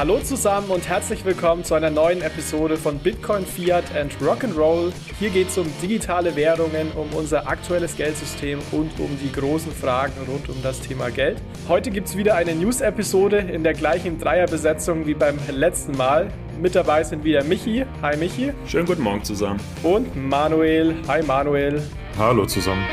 [0.00, 4.94] Hallo zusammen und herzlich willkommen zu einer neuen Episode von Bitcoin, Fiat and Rock'n'Roll.
[5.18, 10.14] Hier geht es um digitale Währungen, um unser aktuelles Geldsystem und um die großen Fragen
[10.26, 11.42] rund um das Thema Geld.
[11.68, 16.32] Heute gibt es wieder eine News-Episode in der gleichen Dreierbesetzung wie beim letzten Mal.
[16.58, 17.84] Mit dabei sind wieder Michi.
[18.00, 18.54] Hi Michi.
[18.66, 19.60] Schönen guten Morgen zusammen.
[19.82, 20.94] Und Manuel.
[21.08, 21.82] Hi Manuel.
[22.16, 22.86] Hallo zusammen.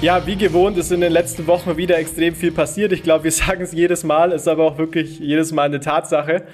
[0.00, 2.92] Ja, wie gewohnt ist in den letzten Wochen wieder extrem viel passiert.
[2.92, 6.44] Ich glaube, wir sagen es jedes Mal, ist aber auch wirklich jedes Mal eine Tatsache.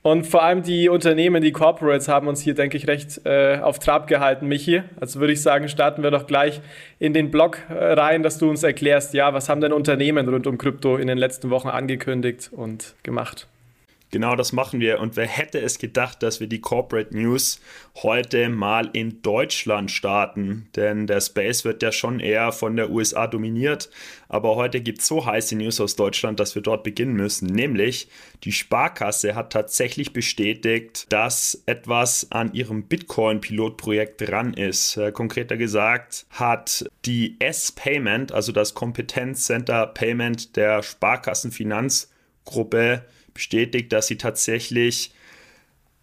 [0.00, 3.78] Und vor allem die Unternehmen, die Corporates haben uns hier, denke ich, recht äh, auf
[3.78, 4.82] Trab gehalten, Michi.
[4.98, 6.62] Also würde ich sagen, starten wir doch gleich
[6.98, 10.46] in den Blog äh, rein, dass du uns erklärst, ja, was haben denn Unternehmen rund
[10.46, 13.48] um Krypto in den letzten Wochen angekündigt und gemacht?
[14.14, 15.00] Genau das machen wir.
[15.00, 17.58] Und wer hätte es gedacht, dass wir die Corporate News
[17.96, 20.68] heute mal in Deutschland starten?
[20.76, 23.90] Denn der Space wird ja schon eher von der USA dominiert.
[24.28, 27.46] Aber heute gibt es so heiße News aus Deutschland, dass wir dort beginnen müssen.
[27.46, 28.06] Nämlich,
[28.44, 34.96] die Sparkasse hat tatsächlich bestätigt, dass etwas an ihrem Bitcoin-Pilotprojekt dran ist.
[34.96, 43.02] Äh, konkreter gesagt hat die S-Payment, also das Kompetenzcenter Payment der Sparkassenfinanzgruppe,
[43.34, 45.12] bestätigt, dass sie tatsächlich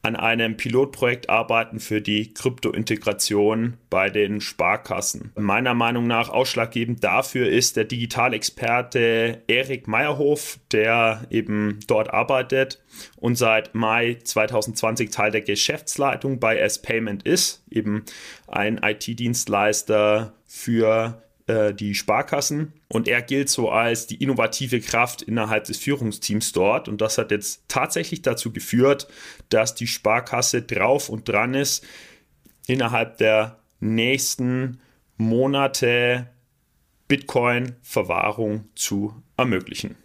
[0.04, 5.32] an einem Pilotprojekt arbeiten für die Kryptointegration bei den Sparkassen.
[5.36, 12.82] Meiner Meinung nach ausschlaggebend dafür ist der Digitalexperte Erik Meyerhof, der eben dort arbeitet
[13.18, 18.04] und seit Mai 2020 Teil der Geschäftsleitung bei S-Payment ist, eben
[18.48, 25.66] ein IT-Dienstleister für äh, die Sparkassen und er gilt so als die innovative Kraft innerhalb
[25.66, 29.08] des Führungsteams dort und das hat jetzt tatsächlich dazu geführt,
[29.50, 31.86] dass die Sparkasse drauf und dran ist,
[32.68, 34.80] innerhalb der nächsten
[35.18, 36.30] Monate
[37.08, 39.96] Bitcoin-Verwahrung zu ermöglichen.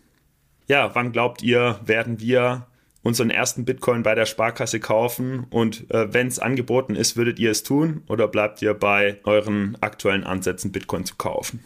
[0.69, 2.67] Ja, wann glaubt ihr, werden wir
[3.07, 5.47] unseren ersten Bitcoin bei der Sparkasse kaufen?
[5.51, 9.79] Und äh, wenn es angeboten ist, würdet ihr es tun oder bleibt ihr bei euren
[9.81, 11.65] aktuellen Ansätzen, Bitcoin zu kaufen?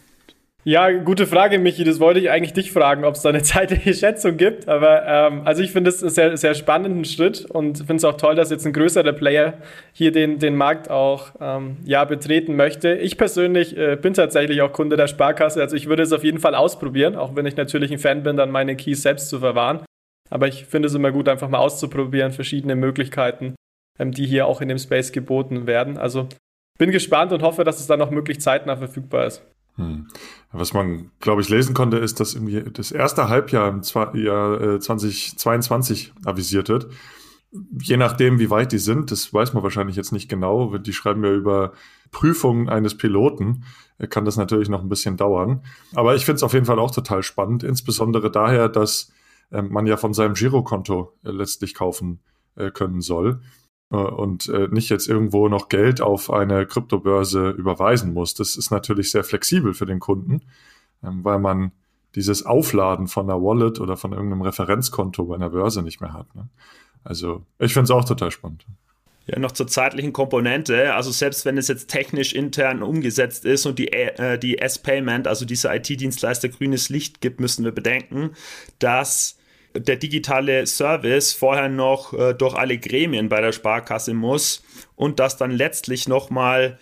[0.63, 1.83] Ja, gute Frage, Michi.
[1.83, 4.67] Das wollte ich eigentlich dich fragen, ob es da eine zeitliche Schätzung gibt.
[4.67, 8.15] Aber ähm, also ich finde es einen sehr, sehr spannenden Schritt und finde es auch
[8.15, 9.55] toll, dass jetzt ein größerer Player
[9.91, 12.93] hier den, den Markt auch ähm, ja, betreten möchte.
[12.93, 15.61] Ich persönlich äh, bin tatsächlich auch Kunde der Sparkasse.
[15.61, 18.37] Also ich würde es auf jeden Fall ausprobieren, auch wenn ich natürlich ein Fan bin,
[18.37, 19.81] dann meine Keys selbst zu verwahren.
[20.31, 23.55] Aber ich finde es immer gut, einfach mal auszuprobieren, verschiedene Möglichkeiten,
[23.99, 25.97] ähm, die hier auch in dem Space geboten werden.
[25.97, 26.27] Also
[26.79, 29.43] bin gespannt und hoffe, dass es dann auch möglichst zeitnah verfügbar ist.
[29.75, 30.07] Hm.
[30.51, 33.81] Was man, glaube ich, lesen konnte, ist, dass irgendwie das erste Halbjahr im
[34.19, 36.87] Jahr 2022 äh, avisiert wird.
[37.81, 40.77] Je nachdem, wie weit die sind, das weiß man wahrscheinlich jetzt nicht genau.
[40.77, 41.73] Die schreiben ja über
[42.11, 43.65] Prüfungen eines Piloten,
[43.97, 45.61] äh, kann das natürlich noch ein bisschen dauern.
[45.93, 49.11] Aber ich finde es auf jeden Fall auch total spannend, insbesondere daher, dass
[49.51, 52.19] äh, man ja von seinem Girokonto äh, letztlich kaufen
[52.55, 53.41] äh, können soll
[53.93, 58.33] und nicht jetzt irgendwo noch Geld auf eine Kryptobörse überweisen muss.
[58.33, 60.43] Das ist natürlich sehr flexibel für den Kunden,
[61.03, 61.73] ähm, weil man
[62.15, 66.33] dieses Aufladen von einer Wallet oder von irgendeinem Referenzkonto bei einer Börse nicht mehr hat.
[66.35, 66.47] Ne?
[67.03, 68.65] Also ich finde es auch total spannend.
[69.27, 70.93] Ja, noch zur zeitlichen Komponente.
[70.93, 75.43] Also selbst wenn es jetzt technisch intern umgesetzt ist und die, äh, die S-Payment, also
[75.43, 78.31] dieser IT-Dienstleister grünes Licht gibt, müssen wir bedenken,
[78.79, 79.37] dass
[79.73, 84.63] der digitale Service vorher noch äh, durch alle Gremien bei der Sparkasse muss
[84.95, 86.77] und das dann letztlich nochmal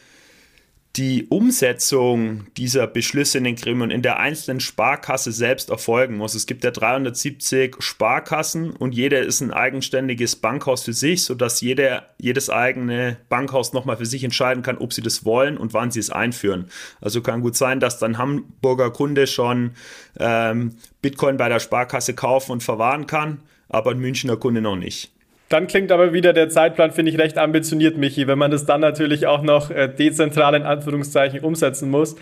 [0.95, 6.33] die Umsetzung dieser Beschlüsse in den Gremien in der einzelnen Sparkasse selbst erfolgen muss.
[6.33, 12.09] Es gibt ja 370 Sparkassen und jeder ist ein eigenständiges Bankhaus für sich, sodass jeder,
[12.17, 15.99] jedes eigene Bankhaus nochmal für sich entscheiden kann, ob sie das wollen und wann sie
[15.99, 16.69] es einführen.
[17.01, 19.71] Also kann gut sein, dass dann Hamburger Kunde schon
[20.19, 25.11] ähm, Bitcoin bei der Sparkasse kaufen und verwahren kann, aber ein Münchner Kunde noch nicht.
[25.49, 28.81] Dann klingt aber wieder der Zeitplan, finde ich, recht ambitioniert, Michi, wenn man das dann
[28.81, 32.15] natürlich auch noch äh, dezentral in Anführungszeichen umsetzen muss.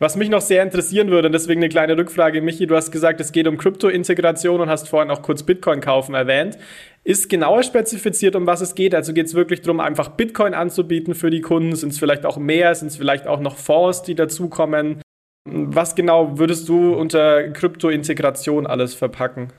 [0.00, 3.20] Was mich noch sehr interessieren würde, und deswegen eine kleine Rückfrage, Michi, du hast gesagt,
[3.20, 6.58] es geht um Krypto-Integration und hast vorhin auch kurz Bitcoin kaufen erwähnt.
[7.04, 8.94] Ist genauer spezifiziert, um was es geht?
[8.94, 11.74] Also geht es wirklich darum, einfach Bitcoin anzubieten für die Kunden?
[11.76, 12.74] Sind es vielleicht auch mehr?
[12.74, 15.00] Sind es vielleicht auch noch Fonds, die dazukommen?
[15.46, 19.52] Was genau würdest du unter Krypto-Integration alles verpacken?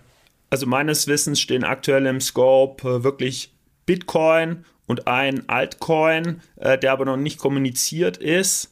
[0.49, 3.53] Also meines Wissens stehen aktuell im Scope äh, wirklich
[3.85, 8.71] Bitcoin und ein Altcoin, äh, der aber noch nicht kommuniziert ist.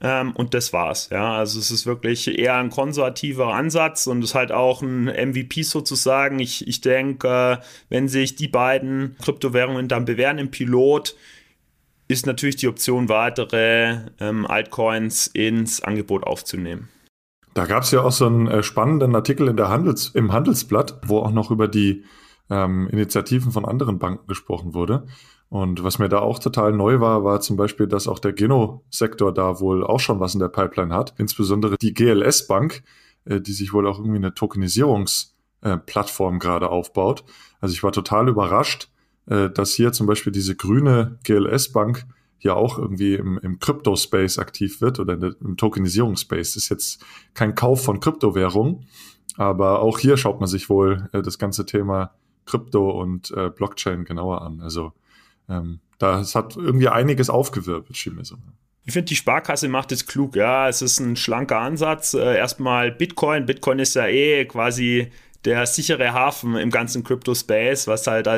[0.00, 1.08] Ähm, und das war's.
[1.10, 5.62] Ja, also es ist wirklich eher ein konservativer Ansatz und ist halt auch ein MVP
[5.62, 6.38] sozusagen.
[6.38, 7.28] Ich, ich denke,
[7.60, 11.16] äh, wenn sich die beiden Kryptowährungen dann bewähren im Pilot,
[12.06, 16.88] ist natürlich die Option, weitere ähm, Altcoins ins Angebot aufzunehmen.
[17.54, 21.00] Da gab es ja auch so einen äh, spannenden Artikel in der Handels im Handelsblatt,
[21.06, 22.04] wo auch noch über die
[22.50, 25.06] ähm, Initiativen von anderen Banken gesprochen wurde.
[25.50, 29.32] Und was mir da auch total neu war, war zum Beispiel, dass auch der Geno-Sektor
[29.32, 31.14] da wohl auch schon was in der Pipeline hat.
[31.16, 32.82] Insbesondere die GLS-Bank,
[33.24, 37.24] äh, die sich wohl auch irgendwie eine Tokenisierungsplattform äh, gerade aufbaut.
[37.60, 38.90] Also ich war total überrascht,
[39.26, 42.04] äh, dass hier zum Beispiel diese grüne GLS-Bank
[42.40, 46.56] ja auch irgendwie im, im Crypto-Space aktiv wird oder im Tokenisierungsspace.
[46.56, 47.04] Ist jetzt
[47.34, 48.86] kein Kauf von Kryptowährungen,
[49.36, 52.14] aber auch hier schaut man sich wohl äh, das ganze Thema
[52.46, 54.60] Krypto und äh, Blockchain genauer an.
[54.60, 54.92] Also
[55.48, 58.36] ähm, das hat irgendwie einiges aufgewirbelt, schien mir so.
[58.84, 60.66] Ich finde, die Sparkasse macht es klug, ja.
[60.66, 62.14] Es ist ein schlanker Ansatz.
[62.14, 63.44] Äh, erstmal Bitcoin.
[63.44, 65.10] Bitcoin ist ja eh quasi
[65.48, 68.28] der sichere Hafen im ganzen Crypto-Space, was halt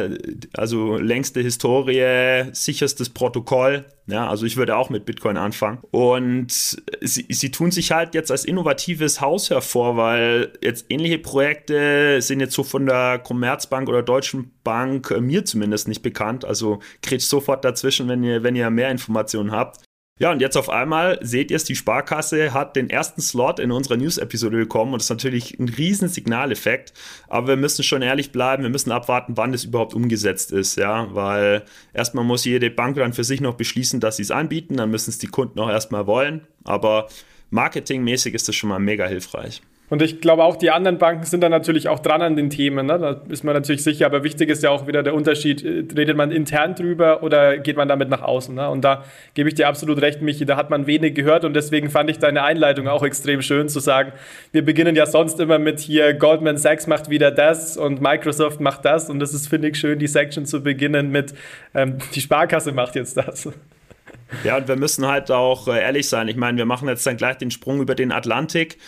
[0.57, 3.85] also längste Historie, sicherstes Protokoll.
[4.07, 5.79] Ja, also ich würde auch mit Bitcoin anfangen.
[5.91, 12.23] Und sie, sie tun sich halt jetzt als innovatives Haus hervor, weil jetzt ähnliche Projekte
[12.23, 16.45] sind jetzt so von der Commerzbank oder Deutschen Bank äh, mir zumindest nicht bekannt.
[16.45, 19.81] Also kriegt sofort dazwischen, wenn ihr, wenn ihr mehr Informationen habt.
[20.21, 23.73] Ja, und jetzt auf einmal seht ihr es, die Sparkasse hat den ersten Slot in
[23.73, 26.93] unserer News-Episode bekommen und das ist natürlich ein riesen Signaleffekt.
[27.27, 31.09] Aber wir müssen schon ehrlich bleiben, wir müssen abwarten, wann das überhaupt umgesetzt ist, ja,
[31.15, 31.65] weil
[31.95, 35.09] erstmal muss jede Bank dann für sich noch beschließen, dass sie es anbieten, dann müssen
[35.09, 36.47] es die Kunden auch erstmal wollen.
[36.65, 37.09] Aber
[37.49, 39.63] marketingmäßig ist das schon mal mega hilfreich.
[39.91, 42.87] Und ich glaube auch, die anderen Banken sind dann natürlich auch dran an den Themen.
[42.87, 42.99] Ne?
[42.99, 44.07] Da ist man natürlich sicher.
[44.07, 45.65] Aber wichtig ist ja auch wieder der Unterschied.
[45.65, 48.55] Äh, redet man intern drüber oder geht man damit nach außen?
[48.55, 48.71] Ne?
[48.71, 49.05] Und da
[49.35, 50.47] gebe ich dir absolut recht, Michi.
[50.47, 51.45] Da hat man wenig gehört.
[51.45, 54.13] Und deswegen fand ich deine Einleitung auch extrem schön zu sagen,
[54.53, 58.85] wir beginnen ja sonst immer mit hier, Goldman Sachs macht wieder das und Microsoft macht
[58.85, 59.11] das.
[59.11, 61.35] Und das ist, finde ich, schön, die Section zu beginnen mit,
[61.75, 63.49] ähm, die Sparkasse macht jetzt das.
[64.45, 66.29] Ja, und wir müssen halt auch äh, ehrlich sein.
[66.29, 68.79] Ich meine, wir machen jetzt dann gleich den Sprung über den Atlantik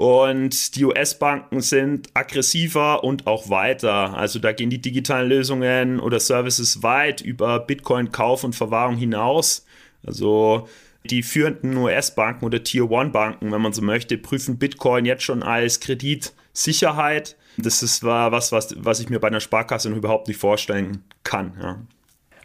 [0.00, 4.16] und die US-Banken sind aggressiver und auch weiter.
[4.16, 9.66] Also da gehen die digitalen Lösungen oder Services weit über Bitcoin-Kauf und Verwahrung hinaus.
[10.06, 10.66] Also
[11.04, 17.36] die führenden US-Banken oder Tier-One-Banken, wenn man so möchte, prüfen Bitcoin jetzt schon als Kreditsicherheit.
[17.58, 21.52] Das ist was, was, was ich mir bei einer Sparkasse noch überhaupt nicht vorstellen kann.
[21.60, 21.78] Ja.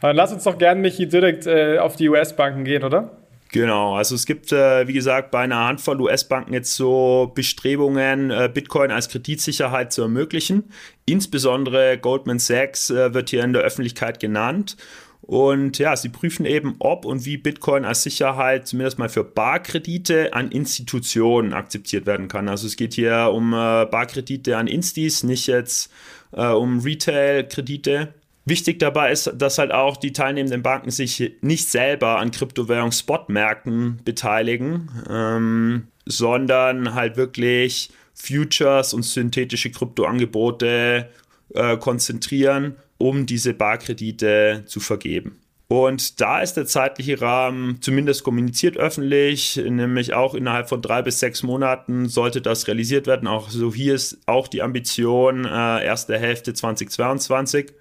[0.01, 3.11] Dann lass uns doch gerne, Michi, direkt äh, auf die US-Banken gehen, oder?
[3.55, 8.51] Genau, also es gibt, äh, wie gesagt, bei einer Handvoll US-Banken jetzt so Bestrebungen, äh,
[8.53, 10.65] Bitcoin als Kreditsicherheit zu ermöglichen.
[11.05, 14.75] Insbesondere Goldman Sachs äh, wird hier in der Öffentlichkeit genannt.
[15.21, 20.33] Und ja, sie prüfen eben, ob und wie Bitcoin als Sicherheit zumindest mal für Barkredite
[20.33, 22.49] an Institutionen akzeptiert werden kann.
[22.49, 25.89] Also es geht hier um äh, Barkredite an Instis, nicht jetzt
[26.33, 28.13] äh, um Retail-Kredite.
[28.47, 34.89] Wichtig dabei ist, dass halt auch die teilnehmenden Banken sich nicht selber an Kryptowährungs-Spot-Märkten beteiligen,
[35.09, 41.09] ähm, sondern halt wirklich Futures und synthetische Kryptoangebote
[41.55, 45.39] äh, konzentrieren, um diese Barkredite zu vergeben.
[45.67, 51.19] Und da ist der zeitliche Rahmen zumindest kommuniziert öffentlich, nämlich auch innerhalb von drei bis
[51.19, 53.27] sechs Monaten sollte das realisiert werden.
[53.27, 57.73] Auch so hier ist auch die Ambition, äh, erste Hälfte 2022.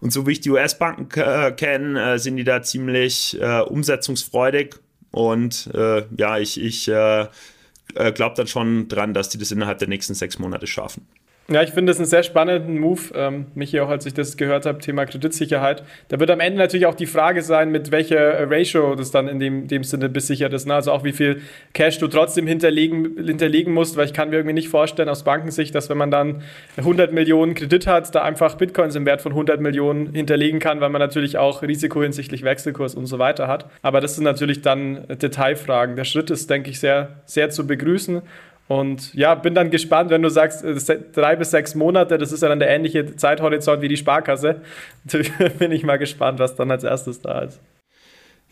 [0.00, 4.76] Und so wie ich die US-Banken äh, kenne, äh, sind die da ziemlich äh, umsetzungsfreudig.
[5.10, 7.26] Und äh, ja, ich, ich äh,
[7.94, 11.06] äh, glaube dann schon dran, dass die das innerhalb der nächsten sechs Monate schaffen.
[11.48, 13.02] Ja, ich finde das einen sehr spannenden Move.
[13.14, 15.84] Ähm, Michi, auch als ich das gehört habe, Thema Kreditsicherheit.
[16.08, 19.38] Da wird am Ende natürlich auch die Frage sein, mit welcher Ratio das dann in
[19.38, 20.66] dem, dem Sinne besichert ist.
[20.66, 20.74] Ne?
[20.74, 24.54] Also auch wie viel Cash du trotzdem hinterlegen, hinterlegen musst, weil ich kann mir irgendwie
[24.54, 26.42] nicht vorstellen aus Bankensicht, dass wenn man dann
[26.78, 30.90] 100 Millionen Kredit hat, da einfach Bitcoins im Wert von 100 Millionen hinterlegen kann, weil
[30.90, 33.70] man natürlich auch Risiko hinsichtlich Wechselkurs und so weiter hat.
[33.82, 35.94] Aber das sind natürlich dann Detailfragen.
[35.94, 38.22] Der Schritt ist, denke ich, sehr, sehr zu begrüßen.
[38.68, 42.42] Und ja, bin dann gespannt, wenn du sagst, äh, drei bis sechs Monate, das ist
[42.42, 44.62] ja dann der ähnliche Zeithorizont wie die Sparkasse.
[45.58, 47.60] bin ich mal gespannt, was dann als erstes da ist.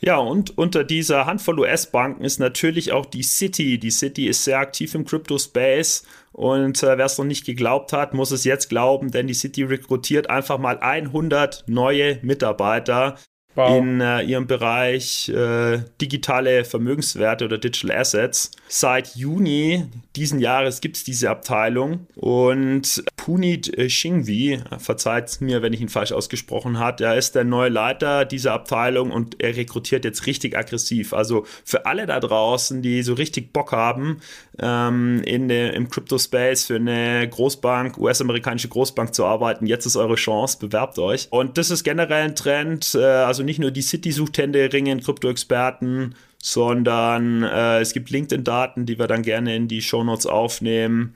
[0.00, 3.78] Ja, und unter dieser Handvoll US-Banken ist natürlich auch die City.
[3.78, 8.12] Die City ist sehr aktiv im Crypto-Space und äh, wer es noch nicht geglaubt hat,
[8.12, 13.16] muss es jetzt glauben, denn die City rekrutiert einfach mal 100 neue Mitarbeiter
[13.54, 13.78] wow.
[13.78, 18.50] in äh, ihrem Bereich äh, digitale Vermögenswerte oder Digital Assets.
[18.68, 25.72] Seit Juni diesen Jahres gibt es diese Abteilung und Punit äh, Shingvi, verzeiht mir, wenn
[25.72, 30.04] ich ihn falsch ausgesprochen habe, er ist der neue Leiter dieser Abteilung und er rekrutiert
[30.04, 31.12] jetzt richtig aggressiv.
[31.12, 34.20] Also für alle da draußen, die so richtig Bock haben,
[34.58, 40.14] ähm, in der, im Crypto-Space für eine Großbank, US-amerikanische Großbank zu arbeiten, jetzt ist eure
[40.14, 41.28] Chance, bewerbt euch.
[41.30, 43.00] Und das ist generell ein Trend, äh,
[43.44, 49.06] also nicht nur die City sucht händeringend Krypto-Experten, sondern äh, es gibt LinkedIn-Daten, die wir
[49.06, 51.14] dann gerne in die Shownotes aufnehmen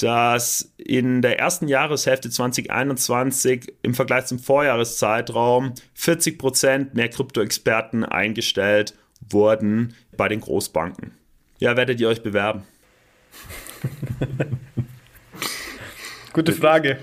[0.00, 8.94] dass in der ersten Jahreshälfte 2021 im Vergleich zum Vorjahreszeitraum 40 Prozent mehr Krypto-Experten eingestellt
[9.28, 11.14] wurden bei den Großbanken.
[11.58, 12.62] Ja, werdet ihr euch bewerben?
[16.32, 16.98] Gute Frage.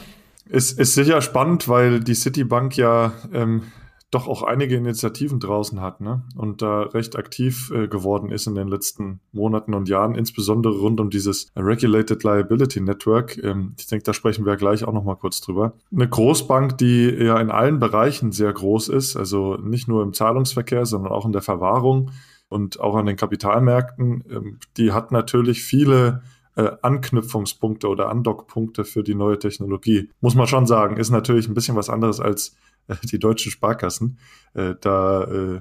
[0.48, 3.70] Ist, ist sicher spannend, weil die Citibank ja ähm,
[4.10, 6.22] doch auch einige Initiativen draußen hat ne?
[6.34, 11.00] und da recht aktiv äh, geworden ist in den letzten Monaten und Jahren, insbesondere rund
[11.00, 13.38] um dieses Regulated Liability Network.
[13.42, 15.74] Ähm, ich denke, da sprechen wir gleich auch noch mal kurz drüber.
[15.92, 20.86] Eine Großbank, die ja in allen Bereichen sehr groß ist, also nicht nur im Zahlungsverkehr,
[20.86, 22.10] sondern auch in der Verwahrung
[22.48, 26.22] und auch an den Kapitalmärkten, ähm, die hat natürlich viele
[26.56, 30.10] äh, Anknüpfungspunkte oder Andockpunkte für die neue Technologie.
[30.20, 32.56] Muss man schon sagen, ist natürlich ein bisschen was anderes als
[33.04, 34.18] die deutschen Sparkassen.
[34.54, 35.60] Äh, da äh,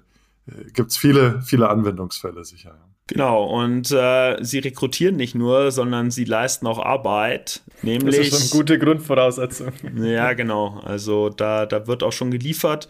[0.74, 2.77] gibt es viele, viele Anwendungsfälle sicher.
[3.07, 7.63] Genau, und äh, sie rekrutieren nicht nur, sondern sie leisten auch Arbeit.
[7.81, 9.71] Nämlich, das ist eine gute Grundvoraussetzung.
[9.95, 10.79] Ja, genau.
[10.86, 12.88] Also da, da wird auch schon geliefert.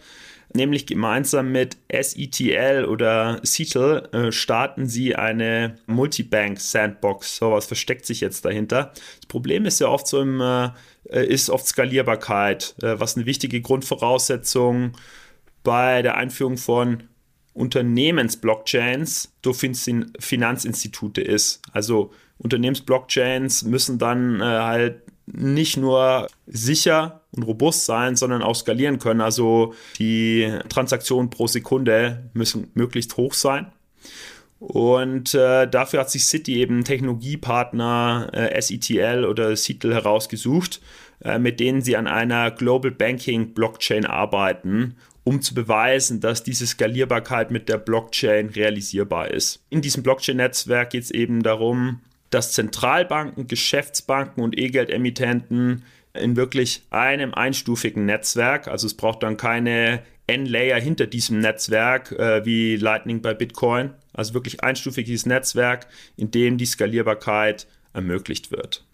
[0.52, 7.36] Nämlich gemeinsam mit SETL oder CETL äh, starten sie eine Multibank Sandbox.
[7.36, 8.92] So was versteckt sich jetzt dahinter.
[8.92, 10.70] Das Problem ist ja oft so im äh,
[11.18, 14.92] ist oft Skalierbarkeit, äh, was eine wichtige Grundvoraussetzung
[15.62, 17.04] bei der Einführung von
[17.52, 19.58] Unternehmensblockchains durch
[20.18, 21.60] Finanzinstitute ist.
[21.72, 28.98] Also Unternehmensblockchains müssen dann äh, halt nicht nur sicher und robust sein, sondern auch skalieren
[28.98, 29.20] können.
[29.20, 33.70] Also die Transaktionen pro Sekunde müssen möglichst hoch sein.
[34.60, 40.82] Und äh, dafür hat sich City eben Technologiepartner äh, SETL oder CETL herausgesucht,
[41.24, 46.66] äh, mit denen sie an einer Global Banking Blockchain arbeiten, um zu beweisen, dass diese
[46.66, 49.64] Skalierbarkeit mit der Blockchain realisierbar ist.
[49.70, 57.32] In diesem Blockchain-Netzwerk geht es eben darum, dass Zentralbanken, Geschäftsbanken und E-Geld-Emittenten in wirklich einem
[57.32, 63.32] einstufigen Netzwerk, also es braucht dann keine N-Layer hinter diesem Netzwerk äh, wie Lightning bei
[63.32, 65.86] Bitcoin, also wirklich einstufiges Netzwerk,
[66.16, 68.84] in dem die Skalierbarkeit ermöglicht wird.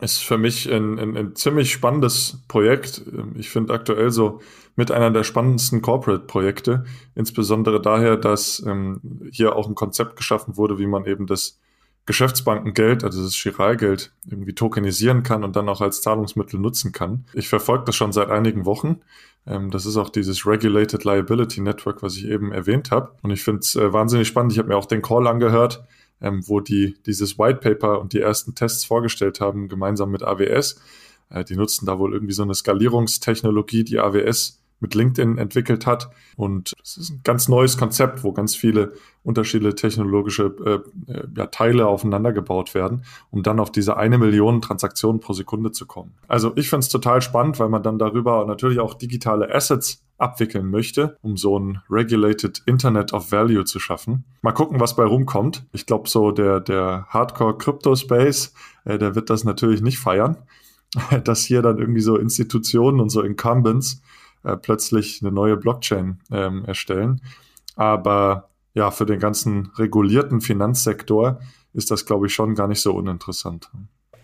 [0.00, 3.02] Ist für mich ein, ein, ein ziemlich spannendes Projekt.
[3.36, 4.40] Ich finde aktuell so
[4.74, 6.84] mit einer der spannendsten Corporate-Projekte,
[7.14, 11.60] insbesondere daher, dass ähm, hier auch ein Konzept geschaffen wurde, wie man eben das
[12.04, 17.26] Geschäftsbankengeld, also das Chiralgeld, irgendwie tokenisieren kann und dann auch als Zahlungsmittel nutzen kann.
[17.32, 19.00] Ich verfolge das schon seit einigen Wochen.
[19.46, 23.14] Ähm, das ist auch dieses Regulated Liability Network, was ich eben erwähnt habe.
[23.22, 24.52] Und ich finde es äh, wahnsinnig spannend.
[24.52, 25.84] Ich habe mir auch den Call angehört,
[26.20, 30.80] ähm, wo die dieses White Paper und die ersten Tests vorgestellt haben, gemeinsam mit AWS.
[31.30, 36.10] Äh, die nutzen da wohl irgendwie so eine Skalierungstechnologie, die AWS mit LinkedIn entwickelt hat.
[36.36, 40.54] Und es ist ein ganz neues Konzept, wo ganz viele unterschiedliche technologische
[41.06, 45.32] äh, äh, ja, Teile aufeinander gebaut werden, um dann auf diese eine Million Transaktionen pro
[45.32, 46.12] Sekunde zu kommen.
[46.28, 50.70] Also ich finde es total spannend, weil man dann darüber natürlich auch digitale Assets abwickeln
[50.70, 54.24] möchte, um so ein Regulated Internet of Value zu schaffen.
[54.42, 55.64] Mal gucken, was bei rumkommt.
[55.72, 60.36] Ich glaube, so der, der Hardcore-Crypto-Space, äh, der wird das natürlich nicht feiern,
[61.24, 64.02] dass hier dann irgendwie so Institutionen und so Incumbents
[64.44, 67.20] äh, plötzlich eine neue Blockchain ähm, erstellen.
[67.76, 71.40] Aber ja, für den ganzen regulierten Finanzsektor
[71.74, 73.70] ist das, glaube ich, schon gar nicht so uninteressant.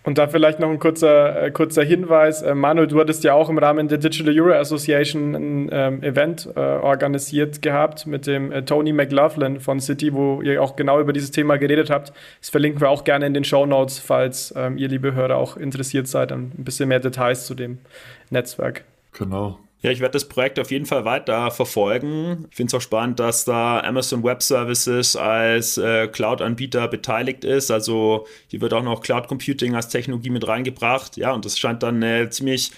[0.04, 2.40] Und da vielleicht noch ein kurzer, äh, kurzer Hinweis.
[2.40, 6.48] Äh, Manuel, du hattest ja auch im Rahmen der Digital Euro Association ein ähm, Event
[6.56, 11.12] äh, organisiert gehabt mit dem äh, Tony McLaughlin von City, wo ihr auch genau über
[11.12, 12.14] dieses Thema geredet habt.
[12.40, 15.58] Das verlinken wir auch gerne in den Show Notes, falls ähm, ihr, liebe Hörer, auch
[15.58, 17.76] interessiert seid an ein bisschen mehr Details zu dem
[18.30, 18.84] Netzwerk.
[19.12, 19.58] Genau.
[19.80, 22.47] Ja, ich werde das Projekt auf jeden Fall weiter verfolgen.
[22.50, 27.70] Ich finde es auch spannend, dass da Amazon Web Services als äh, Cloud-Anbieter beteiligt ist.
[27.70, 31.16] Also hier wird auch noch Cloud Computing als Technologie mit reingebracht.
[31.16, 32.73] Ja, und das scheint dann eine ziemlich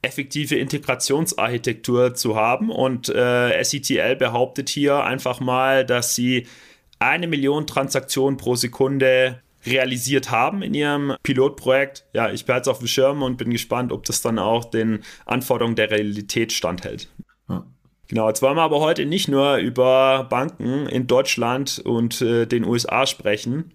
[0.00, 2.70] effektive Integrationsarchitektur zu haben.
[2.70, 6.46] Und äh, SETL behauptet hier einfach mal, dass sie
[6.98, 12.06] eine Million Transaktionen pro Sekunde realisiert haben in ihrem Pilotprojekt.
[12.12, 15.00] Ja, ich behalte es auf dem Schirm und bin gespannt, ob das dann auch den
[15.24, 17.08] Anforderungen der Realität standhält.
[17.48, 17.66] Ja.
[18.08, 22.64] Genau, jetzt wollen wir aber heute nicht nur über Banken in Deutschland und äh, den
[22.64, 23.74] USA sprechen,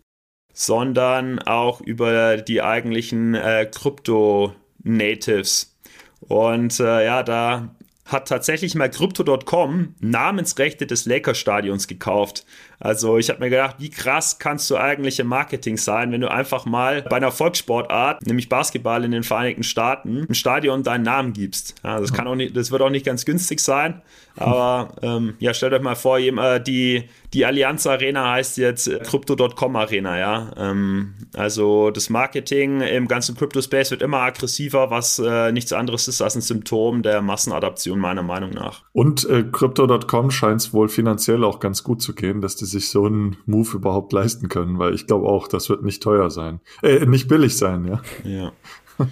[0.54, 5.78] sondern auch über die eigentlichen äh, Krypto-Natives.
[6.22, 12.46] Und äh, ja, da hat tatsächlich mal Crypto.com Namensrechte des Lakers-Stadions gekauft.
[12.82, 16.32] Also ich habe mir gedacht, wie krass kannst du eigentlich im Marketing sein, wenn du
[16.32, 21.34] einfach mal bei einer Volkssportart, nämlich Basketball in den Vereinigten Staaten, im Stadion deinen Namen
[21.34, 21.76] gibst.
[21.84, 24.02] Ja, das kann auch nicht, das wird auch nicht ganz günstig sein.
[24.38, 29.00] Aber ähm, ja, stellt euch mal vor, äh, die, die Allianz Arena heißt jetzt äh,
[29.00, 30.52] Crypto.com Arena, ja.
[30.58, 36.22] Ähm, also das Marketing im ganzen Crypto-Space wird immer aggressiver, was äh, nichts anderes ist
[36.22, 38.84] als ein Symptom der Massenadaption, meiner Meinung nach.
[38.94, 42.90] Und äh, Crypto.com scheint es wohl finanziell auch ganz gut zu gehen, dass die sich
[42.90, 46.60] so einen Move überhaupt leisten können, weil ich glaube auch, das wird nicht teuer sein.
[46.82, 48.02] Äh, nicht billig sein, ja.
[48.24, 48.52] Ja.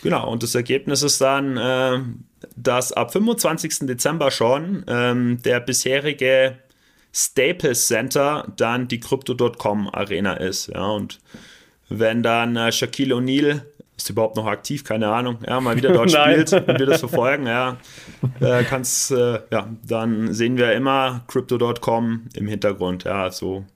[0.00, 1.98] Genau, und das Ergebnis ist dann, äh,
[2.54, 3.80] dass ab 25.
[3.80, 6.56] Dezember schon ähm, der bisherige
[7.12, 10.68] Staples Center dann die Crypto.com Arena ist.
[10.68, 11.18] Ja, und
[11.88, 13.62] wenn dann äh, Shaquille O'Neal
[13.98, 17.46] ist überhaupt noch aktiv, keine Ahnung, ja, mal wieder dort spielt und wir das verfolgen,
[17.46, 17.76] ja,
[18.40, 23.66] äh, kannst, äh, ja, dann sehen wir immer Crypto.com im Hintergrund, ja, so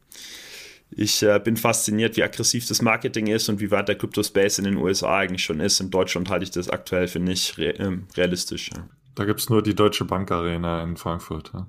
[0.95, 4.59] ich äh, bin fasziniert, wie aggressiv das Marketing ist und wie weit der Crypto Space
[4.59, 5.81] in den USA eigentlich schon ist.
[5.81, 8.71] In Deutschland halte ich das aktuell für nicht re äh, realistisch.
[8.75, 8.87] Ja.
[9.14, 11.50] Da gibt es nur die Deutsche Bank Arena in Frankfurt.
[11.55, 11.67] Ja.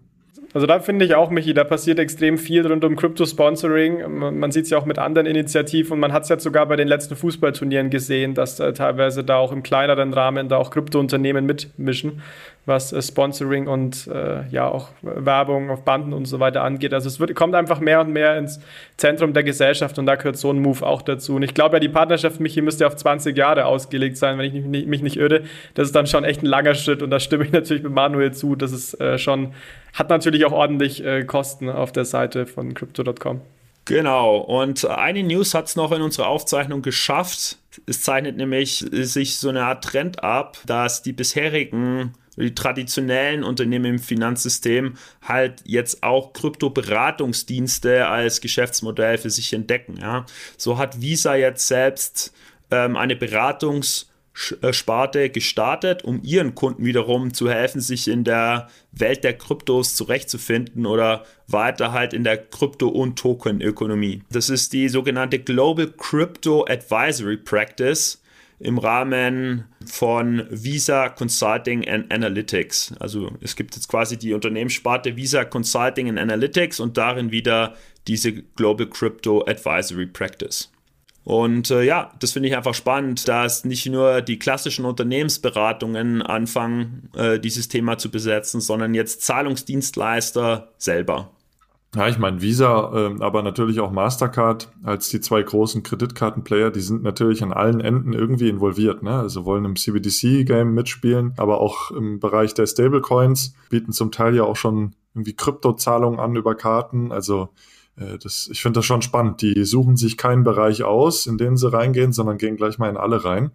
[0.54, 4.40] Also da finde ich auch, Michi, da passiert extrem viel rund um Crypto-Sponsoring.
[4.40, 6.76] Man sieht es ja auch mit anderen Initiativen und man hat es jetzt sogar bei
[6.76, 11.48] den letzten Fußballturnieren gesehen, dass äh, teilweise da auch im kleineren Rahmen da auch Krypto-Unternehmen
[11.48, 12.22] mitmischen
[12.66, 16.94] was äh, Sponsoring und äh, ja auch Werbung auf Banden und so weiter angeht.
[16.94, 18.60] Also es wird, kommt einfach mehr und mehr ins
[18.98, 21.36] Zentrum der Gesellschaft und da gehört so ein Move auch dazu.
[21.36, 24.64] Und ich glaube ja, die Partnerschaft, Michi, müsste auf 20 Jahre ausgelegt sein, wenn ich
[24.64, 25.44] nicht, mich nicht irre.
[25.74, 28.34] Das ist dann schon echt ein langer Schritt und da stimme ich natürlich mit Manuel
[28.34, 28.56] zu.
[28.56, 29.54] Das ist äh, schon,
[29.94, 33.42] hat natürlich auch ordentlich äh, Kosten auf der Seite von Crypto.com.
[33.86, 37.58] Genau, und eine News hat es noch in unserer Aufzeichnung geschafft.
[37.86, 43.86] Es zeichnet nämlich sich so eine Art Trend ab, dass die bisherigen die traditionellen Unternehmen
[43.86, 49.98] im Finanzsystem halt jetzt auch Kryptoberatungsdienste als Geschäftsmodell für sich entdecken.
[50.02, 50.26] Ja.
[50.58, 52.34] So hat Visa jetzt selbst
[52.72, 59.38] ähm, eine Beratungssparte gestartet, um ihren Kunden wiederum zu helfen, sich in der Welt der
[59.38, 64.24] Kryptos zurechtzufinden oder weiter halt in der Krypto- und Token-Ökonomie.
[64.32, 68.20] Das ist die sogenannte Global Crypto Advisory Practice
[68.60, 72.94] im Rahmen von Visa Consulting and Analytics.
[73.00, 77.76] Also es gibt jetzt quasi die Unternehmenssparte Visa Consulting and Analytics und darin wieder
[78.08, 80.70] diese Global Crypto Advisory Practice.
[81.24, 87.10] Und äh, ja, das finde ich einfach spannend, dass nicht nur die klassischen Unternehmensberatungen anfangen,
[87.16, 91.32] äh, dieses Thema zu besetzen, sondern jetzt Zahlungsdienstleister selber.
[91.96, 96.82] Ja, ich meine, Visa, äh, aber natürlich auch Mastercard als die zwei großen Kreditkartenplayer, die
[96.82, 99.04] sind natürlich an allen Enden irgendwie involviert.
[99.04, 99.12] Ne?
[99.12, 104.44] Also wollen im CBDC-Game mitspielen, aber auch im Bereich der Stablecoins bieten zum Teil ja
[104.44, 107.12] auch schon irgendwie Kryptozahlungen an über Karten.
[107.12, 107.50] Also
[107.96, 109.44] äh, das, ich finde das schon spannend.
[109.44, 112.98] Die suchen sich keinen Bereich aus, in den sie reingehen, sondern gehen gleich mal in
[112.98, 113.52] alle rein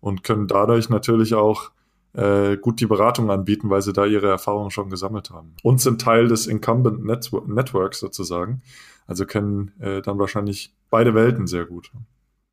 [0.00, 1.72] und können dadurch natürlich auch
[2.14, 5.54] äh, gut die Beratung anbieten, weil sie da ihre Erfahrungen schon gesammelt haben.
[5.62, 8.62] Und sind Teil des Incumbent Network Networks sozusagen.
[9.06, 11.90] Also kennen äh, dann wahrscheinlich beide Welten sehr gut.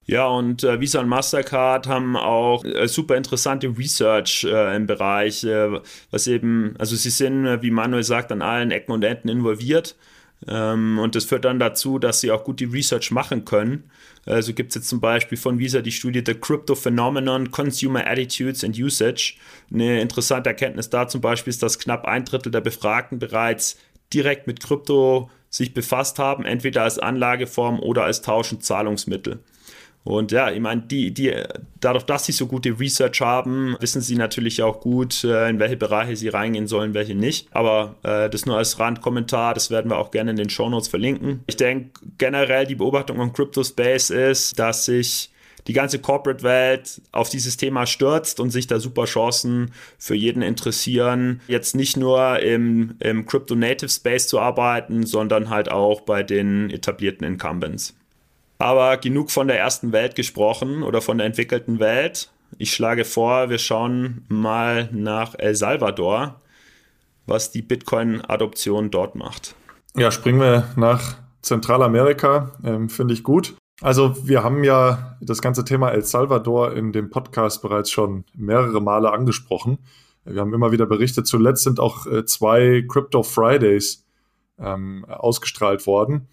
[0.06, 5.44] Ja, und äh, Visa und Mastercard haben auch äh, super interessante Research äh, im Bereich,
[5.44, 9.28] äh, was eben, also sie sind, äh, wie Manuel sagt, an allen Ecken und Enden
[9.28, 9.98] involviert
[10.46, 13.90] und das führt dann dazu, dass sie auch gut die Research machen können.
[14.26, 18.64] Also gibt es jetzt zum Beispiel von Visa die Studie The Crypto Phenomenon, Consumer Attitudes
[18.64, 19.36] and Usage.
[19.74, 23.78] Eine interessante Erkenntnis da zum Beispiel ist, dass knapp ein Drittel der Befragten bereits
[24.14, 29.40] direkt mit Krypto sich befasst haben, entweder als Anlageform oder als Tausch- und Zahlungsmittel.
[30.04, 31.34] Und ja, ich meine, die, die,
[31.80, 35.78] dadurch, dass sie so gute Research haben, wissen sie natürlich auch gut, äh, in welche
[35.78, 37.48] Bereiche sie reingehen sollen, welche nicht.
[37.52, 41.44] Aber äh, das nur als Randkommentar, das werden wir auch gerne in den Shownotes verlinken.
[41.48, 45.32] Ich denke, generell die Beobachtung am Crypto Space ist, dass sich
[45.68, 51.42] die ganze Corporate-Welt auf dieses Thema stürzt und sich da super Chancen für jeden interessieren,
[51.48, 57.97] jetzt nicht nur im, im Crypto-Native-Space zu arbeiten, sondern halt auch bei den etablierten Incumbents.
[58.60, 62.32] Aber genug von der ersten Welt gesprochen oder von der entwickelten Welt.
[62.58, 66.42] Ich schlage vor, wir schauen mal nach El Salvador,
[67.26, 69.56] was die Bitcoin-Adoption dort macht.
[69.96, 73.56] Ja, springen wir nach Zentralamerika, ähm, finde ich gut.
[73.82, 78.82] Also wir haben ja das ganze Thema El Salvador in dem Podcast bereits schon mehrere
[78.82, 79.78] Male angesprochen.
[80.26, 84.06] Wir haben immer wieder berichtet, zuletzt sind auch äh, zwei Crypto Fridays
[84.58, 86.28] ähm, ausgestrahlt worden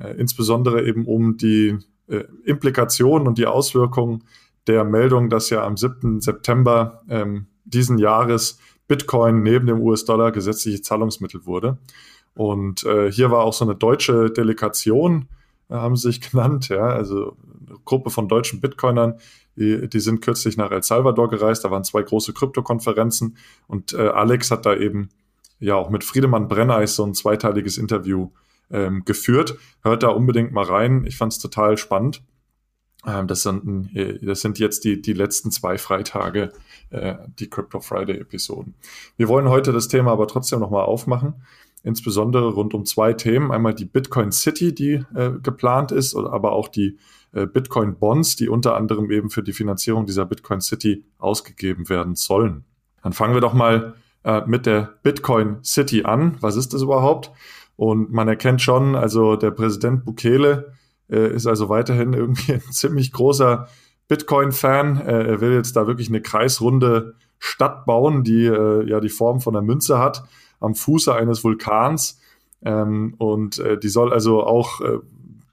[0.00, 4.24] äh, insbesondere eben um die äh, Implikationen und die Auswirkungen
[4.66, 6.20] der Meldung, dass ja am 7.
[6.20, 8.58] September ähm, diesen Jahres
[8.88, 11.78] Bitcoin neben dem US-Dollar gesetzliche Zahlungsmittel wurde.
[12.34, 15.28] Und äh, hier war auch so eine deutsche Delegation,
[15.68, 17.36] äh, haben sie sich genannt, ja, also
[17.66, 19.18] eine Gruppe von deutschen Bitcoinern,
[19.56, 23.36] die, die sind kürzlich nach El Salvador gereist, da waren zwei große Kryptokonferenzen
[23.66, 25.10] und äh, Alex hat da eben
[25.58, 28.30] ja auch mit Friedemann Brenneis so ein zweiteiliges Interview
[28.70, 29.56] ähm, geführt.
[29.82, 31.04] Hört da unbedingt mal rein.
[31.06, 32.22] Ich fand es total spannend.
[33.06, 36.52] Ähm, das, sind, äh, das sind jetzt die, die letzten zwei Freitage,
[36.90, 38.74] äh, die Crypto Friday-Episoden.
[39.16, 41.34] Wir wollen heute das Thema aber trotzdem nochmal aufmachen,
[41.82, 43.50] insbesondere rund um zwei Themen.
[43.50, 46.98] Einmal die Bitcoin City, die äh, geplant ist, aber auch die
[47.32, 52.16] äh, Bitcoin Bonds, die unter anderem eben für die Finanzierung dieser Bitcoin City ausgegeben werden
[52.16, 52.64] sollen.
[53.02, 56.36] Dann fangen wir doch mal äh, mit der Bitcoin City an.
[56.40, 57.30] Was ist das überhaupt?
[57.80, 60.74] Und man erkennt schon, also der Präsident Bukele
[61.08, 63.68] äh, ist also weiterhin irgendwie ein ziemlich großer
[64.06, 65.00] Bitcoin-Fan.
[65.00, 69.40] Äh, er will jetzt da wirklich eine kreisrunde Stadt bauen, die äh, ja die Form
[69.40, 70.24] von einer Münze hat,
[70.60, 72.20] am Fuße eines Vulkans.
[72.60, 74.98] Ähm, und äh, die soll also auch äh,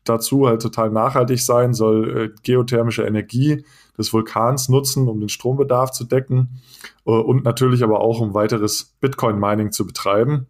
[0.03, 3.63] dazu halt total nachhaltig sein, soll äh, geothermische Energie
[3.97, 6.59] des Vulkans nutzen, um den Strombedarf zu decken
[7.05, 10.45] und natürlich aber auch um weiteres Bitcoin-Mining zu betreiben.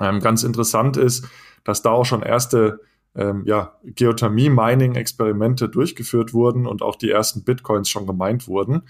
[0.00, 1.28] Ähm, ganz interessant ist,
[1.62, 2.80] dass da auch schon erste
[3.14, 8.82] ähm, ja, Geothermie-Mining-Experimente durchgeführt wurden und auch die ersten Bitcoins schon gemeint wurden.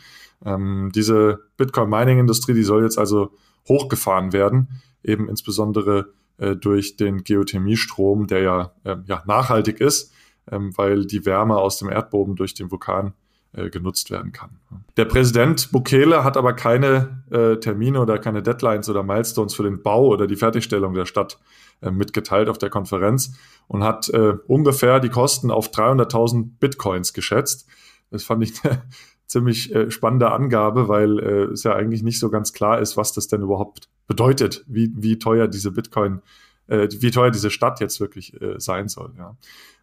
[0.45, 3.33] Ähm, diese Bitcoin-Mining-Industrie, die soll jetzt also
[3.69, 10.13] hochgefahren werden, eben insbesondere äh, durch den Geothermiestrom, der ja, äh, ja nachhaltig ist,
[10.51, 13.15] ähm, weil die Wärme aus dem Erdboden durch den Vulkan
[13.57, 14.51] äh, genutzt werden kann.
[14.97, 19.81] Der Präsident Bukele hat aber keine äh, Termine oder keine Deadlines oder Milestones für den
[19.81, 21.39] Bau oder die Fertigstellung der Stadt
[21.81, 23.37] äh, mitgeteilt auf der Konferenz
[23.69, 27.69] und hat äh, ungefähr die Kosten auf 300.000 Bitcoins geschätzt.
[28.11, 28.83] Das fand ich eine
[29.27, 33.29] ziemlich äh, spannende Angabe, weil es ja eigentlich nicht so ganz klar ist, was das
[33.29, 36.23] denn überhaupt bedeutet, wie, wie teuer diese Bitcoin,
[36.67, 39.13] wie teuer diese Stadt jetzt wirklich sein soll.
[39.19, 39.37] Ja.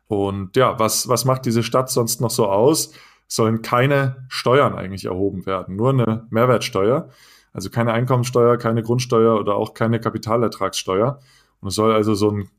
[0.08, 2.92] Und ja, was, was macht diese Stadt sonst noch so aus?
[3.32, 7.10] Sollen keine Steuern eigentlich erhoben werden, nur eine Mehrwertsteuer.
[7.54, 11.20] Also keine Einkommensteuer, keine Grundsteuer oder auch keine Kapitalertragssteuer.
[11.62, 12.50] Und es soll also so ein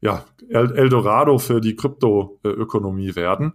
[0.00, 3.54] ja, Eldorado für die Kryptoökonomie werden.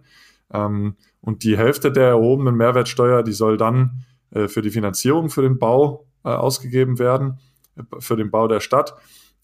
[0.52, 5.42] Ähm, und die Hälfte der erhobenen Mehrwertsteuer, die soll dann äh, für die Finanzierung für
[5.42, 7.38] den Bau äh, ausgegeben werden,
[7.76, 8.94] äh, für den Bau der Stadt.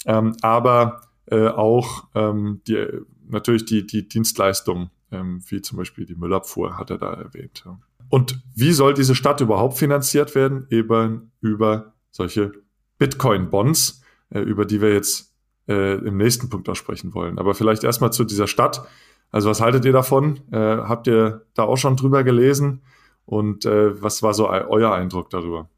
[0.05, 2.85] Ähm, aber auch ähm, die,
[3.27, 7.65] natürlich die, die Dienstleistungen ähm, wie zum Beispiel die Müllabfuhr hat er da erwähnt.
[8.09, 10.67] Und wie soll diese Stadt überhaupt finanziert werden?
[10.71, 12.53] Eben über solche
[12.99, 15.35] Bitcoin-Bonds, äh, über die wir jetzt
[15.69, 17.39] äh, im nächsten Punkt auch sprechen wollen.
[17.39, 18.87] Aber vielleicht erstmal zu dieser Stadt.
[19.31, 20.41] Also was haltet ihr davon?
[20.51, 22.83] Äh, habt ihr da auch schon drüber gelesen?
[23.25, 25.71] Und was war so euer Eindruck darüber?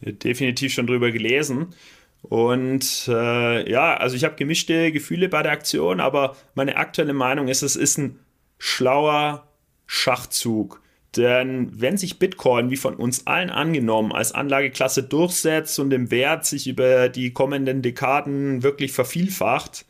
[0.00, 1.74] Definitiv schon drüber gelesen.
[2.22, 7.48] Und äh, ja, also ich habe gemischte Gefühle bei der Aktion, aber meine aktuelle Meinung
[7.48, 8.20] ist, es ist ein
[8.58, 9.48] schlauer
[9.86, 10.82] Schachzug.
[11.16, 16.46] Denn wenn sich Bitcoin, wie von uns allen angenommen, als Anlageklasse durchsetzt und im Wert
[16.46, 19.86] sich über die kommenden Dekaden wirklich vervielfacht,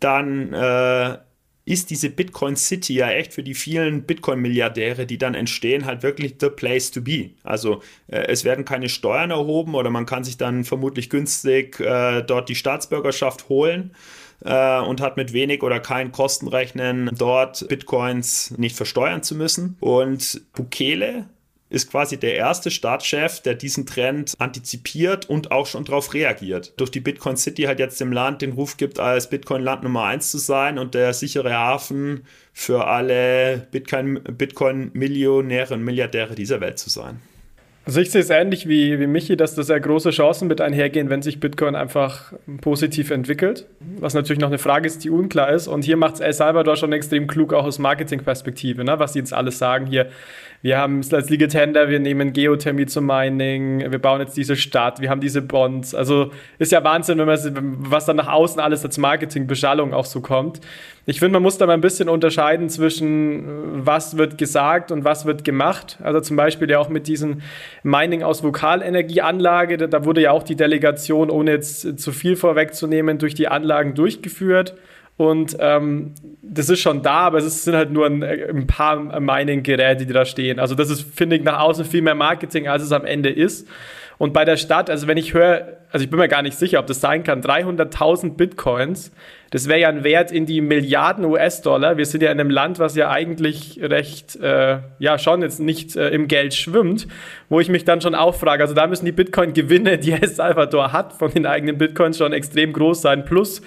[0.00, 1.18] dann äh,
[1.66, 6.36] ist diese Bitcoin City ja echt für die vielen Bitcoin-Milliardäre, die dann entstehen, halt wirklich
[6.40, 7.30] the place to be.
[7.42, 12.22] Also äh, es werden keine Steuern erhoben oder man kann sich dann vermutlich günstig äh,
[12.22, 13.90] dort die Staatsbürgerschaft holen
[14.44, 19.76] äh, und hat mit wenig oder keinen Kosten rechnen, dort Bitcoins nicht versteuern zu müssen.
[19.80, 21.26] Und Bukele
[21.68, 26.74] ist quasi der erste Staatschef, der diesen Trend antizipiert und auch schon darauf reagiert.
[26.76, 30.30] Durch die Bitcoin City halt jetzt dem Land den Ruf gibt, als Bitcoin-Land Nummer eins
[30.30, 37.20] zu sein und der sichere Hafen für alle Bitcoin-Millionäre und Milliardäre dieser Welt zu sein.
[37.86, 41.08] Also ich sehe es ähnlich wie, wie Michi, dass das ja große Chancen mit einhergehen,
[41.08, 43.66] wenn sich Bitcoin einfach positiv entwickelt.
[44.00, 45.68] Was natürlich noch eine Frage ist, die unklar ist.
[45.68, 48.98] Und hier macht es El Salvador schon extrem klug, auch aus Marketingperspektive, ne?
[48.98, 50.08] was sie jetzt alles sagen hier.
[50.66, 54.56] Wir haben es als Legal Tender, wir nehmen Geothermie zum Mining, wir bauen jetzt diese
[54.56, 55.94] Stadt, wir haben diese Bonds.
[55.94, 57.38] Also ist ja Wahnsinn, wenn man,
[57.88, 60.60] was dann nach außen alles als Marketingbeschallung auch so kommt.
[61.06, 65.24] Ich finde, man muss da mal ein bisschen unterscheiden zwischen, was wird gesagt und was
[65.24, 65.98] wird gemacht.
[66.02, 67.42] Also zum Beispiel ja auch mit diesem
[67.84, 73.36] Mining aus Vokalenergieanlage, da wurde ja auch die Delegation, ohne jetzt zu viel vorwegzunehmen, durch
[73.36, 74.74] die Anlagen durchgeführt.
[75.16, 80.04] Und ähm, das ist schon da, aber es sind halt nur ein, ein paar Mining-Geräte,
[80.04, 80.58] die da stehen.
[80.58, 83.66] Also das ist, finde ich, nach außen viel mehr Marketing, als es am Ende ist.
[84.18, 86.80] Und bei der Stadt, also wenn ich höre, also ich bin mir gar nicht sicher,
[86.80, 89.12] ob das sein kann, 300.000 Bitcoins,
[89.50, 91.98] das wäre ja ein Wert in die Milliarden US-Dollar.
[91.98, 95.96] Wir sind ja in einem Land, was ja eigentlich recht, äh, ja schon jetzt nicht
[95.96, 97.06] äh, im Geld schwimmt,
[97.48, 100.92] wo ich mich dann schon auch frage, also da müssen die Bitcoin-Gewinne, die El Salvador
[100.92, 103.62] hat, von den eigenen Bitcoins schon extrem groß sein, plus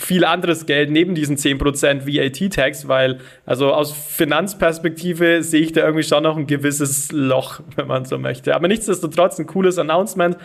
[0.00, 6.04] viel anderes Geld neben diesen 10% VAT-Tax, weil also aus Finanzperspektive sehe ich da irgendwie
[6.04, 8.54] schon noch ein gewisses Loch, wenn man so möchte.
[8.54, 10.36] Aber nichtsdestotrotz ein cooles Announcement,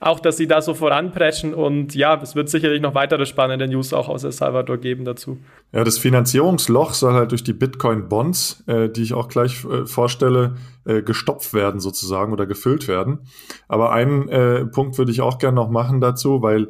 [0.00, 3.92] auch dass sie da so voranpreschen und ja, es wird sicherlich noch weitere spannende News
[3.92, 5.38] auch aus El Salvador geben dazu.
[5.72, 10.56] Ja, das Finanzierungsloch soll halt durch die Bitcoin-Bonds, äh, die ich auch gleich äh, vorstelle,
[10.84, 13.20] äh, gestopft werden sozusagen oder gefüllt werden.
[13.68, 16.68] Aber einen äh, Punkt würde ich auch gerne noch machen dazu, weil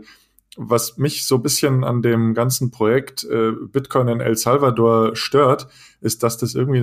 [0.57, 5.69] was mich so ein bisschen an dem ganzen Projekt äh, Bitcoin in El Salvador stört,
[6.01, 6.83] ist, dass das irgendwie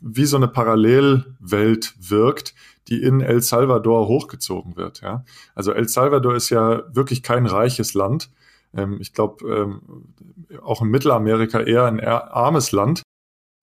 [0.00, 2.54] wie so eine Parallelwelt wirkt,
[2.88, 5.00] die in El Salvador hochgezogen wird.
[5.02, 5.24] Ja?
[5.54, 8.30] Also El Salvador ist ja wirklich kein reiches Land.
[8.74, 9.82] Ähm, ich glaube, ähm,
[10.62, 13.02] auch in Mittelamerika eher ein armes Land.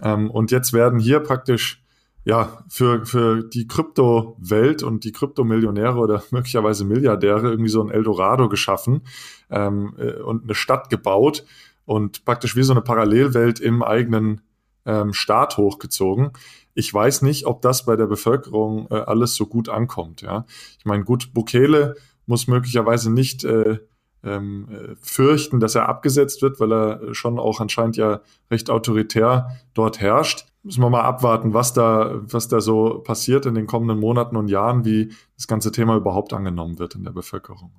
[0.02, 1.85] Ähm, und jetzt werden hier praktisch
[2.26, 8.50] ja, für, für die Kryptowelt und die Kryptomillionäre oder möglicherweise Milliardäre irgendwie so ein Eldorado
[8.50, 9.04] geschaffen
[9.50, 11.46] ähm, äh, und eine Stadt gebaut
[11.86, 14.42] und praktisch wie so eine Parallelwelt im eigenen
[14.86, 16.32] ähm, Staat hochgezogen.
[16.74, 20.22] Ich weiß nicht, ob das bei der Bevölkerung äh, alles so gut ankommt.
[20.22, 20.46] Ja,
[20.80, 23.78] ich meine, gut, Bukele muss möglicherweise nicht äh,
[24.26, 29.50] ähm, äh, fürchten, dass er abgesetzt wird, weil er schon auch anscheinend ja recht autoritär
[29.74, 34.00] dort herrscht müssen wir mal abwarten, was da, was da so passiert in den kommenden
[34.00, 37.72] Monaten und Jahren, wie das ganze Thema überhaupt angenommen wird in der Bevölkerung.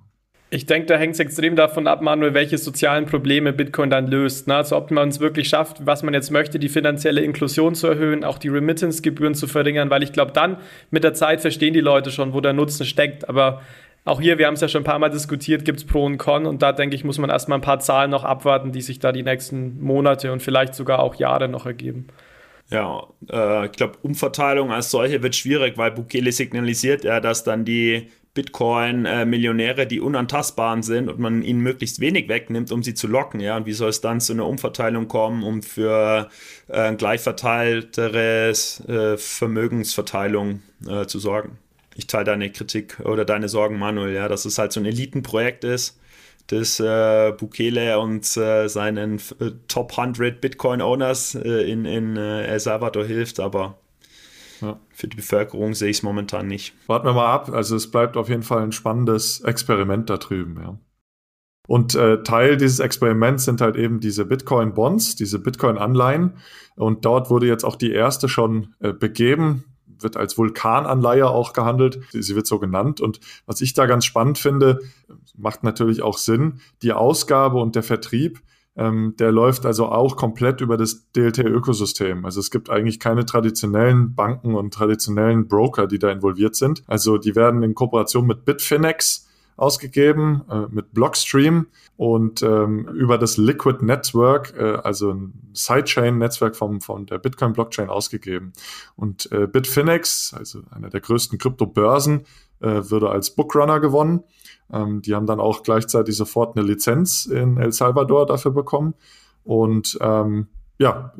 [0.48, 4.46] Ich denke, da hängt es extrem davon ab, Manuel, welche sozialen Probleme Bitcoin dann löst.
[4.46, 4.54] Ne?
[4.54, 8.22] Also ob man es wirklich schafft, was man jetzt möchte, die finanzielle Inklusion zu erhöhen,
[8.22, 10.59] auch die Remittance-Gebühren zu verringern, weil ich glaube, dann
[10.92, 13.28] mit der Zeit verstehen die Leute schon, wo der Nutzen steckt.
[13.28, 13.61] Aber
[14.06, 16.16] auch hier, wir haben es ja schon ein paar Mal diskutiert, gibt es Pro und
[16.16, 19.00] Con und da denke ich, muss man erstmal ein paar Zahlen noch abwarten, die sich
[19.00, 22.06] da die nächsten Monate und vielleicht sogar auch Jahre noch ergeben.
[22.70, 27.64] Ja, äh, ich glaube, Umverteilung als solche wird schwierig, weil Bukele signalisiert ja, dass dann
[27.64, 33.40] die Bitcoin-Millionäre die unantastbaren sind und man ihnen möglichst wenig wegnimmt, um sie zu locken.
[33.40, 36.28] Ja, und wie soll es dann zu einer Umverteilung kommen, um für
[36.68, 41.58] äh, gleich verteilteres äh, Vermögensverteilung äh, zu sorgen?
[41.96, 45.64] Ich teile deine Kritik oder deine Sorgen, Manuel, ja, dass es halt so ein Elitenprojekt
[45.64, 45.98] ist
[46.50, 52.61] des äh, Bukele und äh, seinen äh, Top 100 Bitcoin-Owners äh, in, in äh, El
[52.61, 53.78] Salvador hilft, aber
[54.61, 54.78] ja.
[54.92, 56.74] für die Bevölkerung sehe ich es momentan nicht.
[56.87, 57.50] Warten wir mal ab.
[57.52, 60.78] Also es bleibt auf jeden Fall ein spannendes Experiment da drüben, ja.
[61.68, 66.37] Und äh, Teil dieses Experiments sind halt eben diese Bitcoin-Bonds, diese Bitcoin-Anleihen.
[66.76, 69.64] Und dort wurde jetzt auch die erste schon äh, begeben
[70.00, 72.00] wird als Vulkananleihe auch gehandelt.
[72.12, 73.00] Sie wird so genannt.
[73.00, 74.80] Und was ich da ganz spannend finde,
[75.37, 78.40] macht natürlich auch Sinn, die Ausgabe und der Vertrieb,
[78.76, 82.24] ähm, der läuft also auch komplett über das DLT-Ökosystem.
[82.24, 86.82] Also es gibt eigentlich keine traditionellen Banken und traditionellen Broker, die da involviert sind.
[86.87, 89.25] Also die werden in Kooperation mit Bitfinex
[89.56, 91.66] ausgegeben äh, mit Blockstream
[91.96, 98.52] und ähm, über das Liquid Network, äh, also ein Sidechain-Netzwerk vom, von der Bitcoin-Blockchain ausgegeben.
[98.96, 102.26] Und äh, Bitfinex, also einer der größten Kryptobörsen,
[102.60, 104.24] äh, würde als Bookrunner gewonnen.
[104.70, 108.94] Ähm, die haben dann auch gleichzeitig sofort eine Lizenz in El Salvador dafür bekommen.
[109.44, 111.14] Und ähm, ja,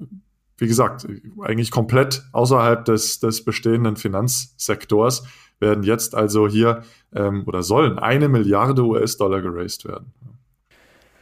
[0.59, 1.07] wie gesagt,
[1.43, 5.25] eigentlich komplett außerhalb des, des bestehenden Finanzsektors
[5.61, 6.83] werden jetzt also hier
[7.15, 10.13] ähm, oder sollen eine Milliarde US-Dollar geraced werden.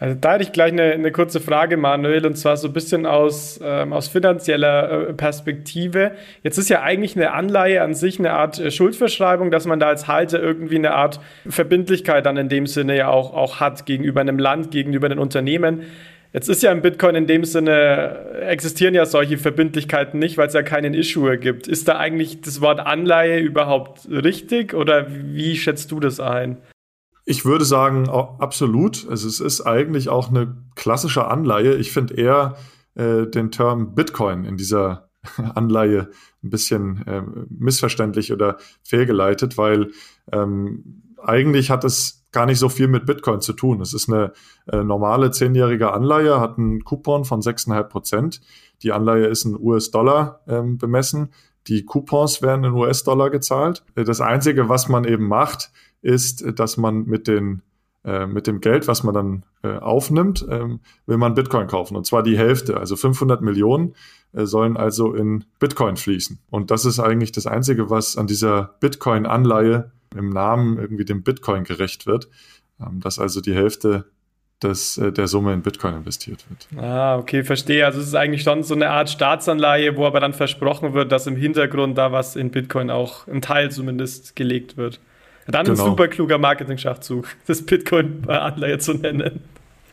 [0.01, 3.07] Also da hätte ich gleich eine, eine, kurze Frage, Manuel, und zwar so ein bisschen
[3.07, 6.13] aus, ähm, aus finanzieller äh, Perspektive.
[6.43, 9.87] Jetzt ist ja eigentlich eine Anleihe an sich eine Art äh, Schuldverschreibung, dass man da
[9.87, 14.21] als Halter irgendwie eine Art Verbindlichkeit dann in dem Sinne ja auch, auch hat gegenüber
[14.21, 15.85] einem Land, gegenüber den Unternehmen.
[16.35, 20.55] Jetzt ist ja im Bitcoin in dem Sinne, existieren ja solche Verbindlichkeiten nicht, weil es
[20.55, 21.69] ja keinen Issuer gibt.
[21.69, 26.57] Ist da eigentlich das Wort Anleihe überhaupt richtig oder wie schätzt du das ein?
[27.25, 29.07] Ich würde sagen, absolut.
[29.09, 31.77] Also es ist eigentlich auch eine klassische Anleihe.
[31.77, 32.57] Ich finde eher
[32.97, 35.11] äh, den Term Bitcoin in dieser
[35.55, 36.11] Anleihe
[36.43, 39.93] ein bisschen äh, missverständlich oder fehlgeleitet, weil
[40.33, 43.81] ähm, eigentlich hat es gar nicht so viel mit Bitcoin zu tun.
[43.81, 44.33] Es ist eine
[44.71, 48.41] äh, normale zehnjährige Anleihe, hat einen Coupon von 6,5 Prozent.
[48.83, 51.33] Die Anleihe ist in US-Dollar ähm, bemessen.
[51.69, 53.85] Die Coupons werden in US-Dollar gezahlt.
[53.95, 55.71] Äh, das Einzige, was man eben macht,
[56.03, 57.63] ist, dass man mit den
[58.05, 61.97] äh, mit dem Geld, was man dann äh, aufnimmt, ähm, will man Bitcoin kaufen.
[61.97, 63.95] Und zwar die Hälfte, also 500 Millionen
[64.35, 66.39] äh, sollen also in Bitcoin fließen.
[66.51, 71.65] Und das ist eigentlich das Einzige, was an dieser Bitcoin-Anleihe im Namen irgendwie dem Bitcoin
[71.65, 72.29] gerecht wird,
[72.81, 74.07] ähm, dass also die Hälfte
[74.63, 76.83] des, äh, der Summe in Bitcoin investiert wird.
[76.83, 77.85] Ah, okay, verstehe.
[77.85, 81.27] Also es ist eigentlich schon so eine Art Staatsanleihe, wo aber dann versprochen wird, dass
[81.27, 85.01] im Hintergrund da was in Bitcoin auch, ein Teil zumindest, gelegt wird.
[85.47, 85.83] Dann genau.
[85.83, 89.41] ein super kluger Marketing-Schachzug, das Bitcoin-Anleihe zu nennen.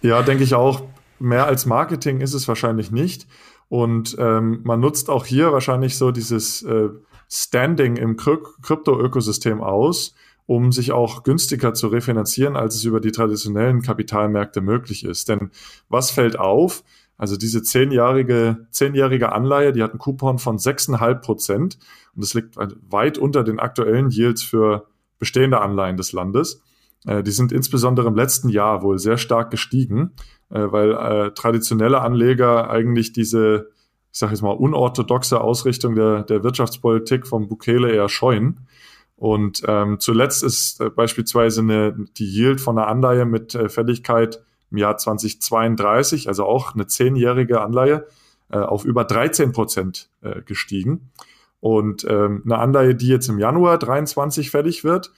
[0.01, 0.84] Ja, denke ich auch.
[1.19, 3.27] Mehr als Marketing ist es wahrscheinlich nicht.
[3.69, 6.89] Und ähm, man nutzt auch hier wahrscheinlich so dieses äh,
[7.32, 10.15] Standing im Krypto-Ökosystem aus,
[10.48, 15.30] um sich auch günstiger zu refinanzieren, als es über die traditionellen Kapitalmärkte möglich ist.
[15.30, 15.50] Denn
[15.88, 16.84] was fällt auf?
[17.17, 21.78] Also diese zehnjährige, zehnjährige Anleihe, die hat einen Coupon von 6,5 Prozent
[22.15, 24.88] und das liegt weit unter den aktuellen Yields für
[25.20, 26.62] bestehende Anleihen des Landes.
[27.06, 30.13] Äh, die sind insbesondere im letzten Jahr wohl sehr stark gestiegen,
[30.50, 33.70] äh, weil äh, traditionelle Anleger eigentlich diese,
[34.12, 38.67] ich sage jetzt mal, unorthodoxe Ausrichtung der, der Wirtschaftspolitik vom Bukele eher scheuen.
[39.15, 44.43] Und ähm, zuletzt ist äh, beispielsweise eine, die Yield von einer Anleihe mit äh, Fälligkeit
[44.71, 48.08] im Jahr 2032, also auch eine zehnjährige Anleihe,
[48.50, 51.12] äh, auf über 13 Prozent äh, gestiegen.
[51.60, 55.12] Und ähm, eine Anleihe, die jetzt im Januar 23 fällig wird,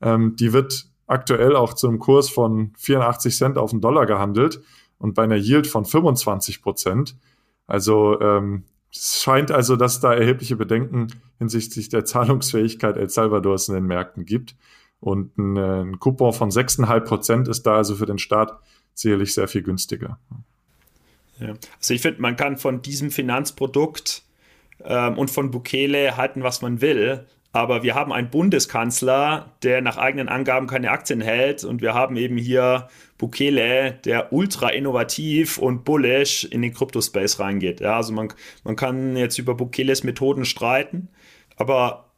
[0.00, 4.62] ähm, die wird aktuell auch zum Kurs von 84 Cent auf den Dollar gehandelt
[4.98, 7.16] und bei einer Yield von 25 Prozent.
[7.70, 11.06] Also ähm, es scheint also, dass da erhebliche Bedenken
[11.38, 14.56] hinsichtlich der Zahlungsfähigkeit El Salvadors in den Märkten gibt.
[14.98, 18.58] Und ein, äh, ein Coupon von 6,5 Prozent ist da also für den Staat
[18.92, 20.18] sicherlich sehr viel günstiger.
[21.38, 21.54] Ja.
[21.78, 24.24] Also ich finde, man kann von diesem Finanzprodukt
[24.84, 27.24] ähm, und von Bukele halten, was man will.
[27.52, 31.64] Aber wir haben einen Bundeskanzler, der nach eigenen Angaben keine Aktien hält.
[31.64, 37.80] Und wir haben eben hier Bukele, der ultra innovativ und bullish in den Crypto-Space reingeht.
[37.80, 38.32] Ja, also man,
[38.62, 41.08] man kann jetzt über Bukeles Methoden streiten.
[41.56, 42.10] Aber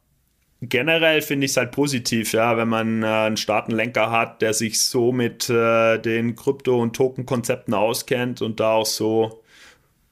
[0.61, 4.81] generell finde ich es halt positiv, ja, wenn man äh, einen Staatenlenker hat, der sich
[4.81, 9.42] so mit äh, den Krypto- und Token-Konzepten auskennt und da auch so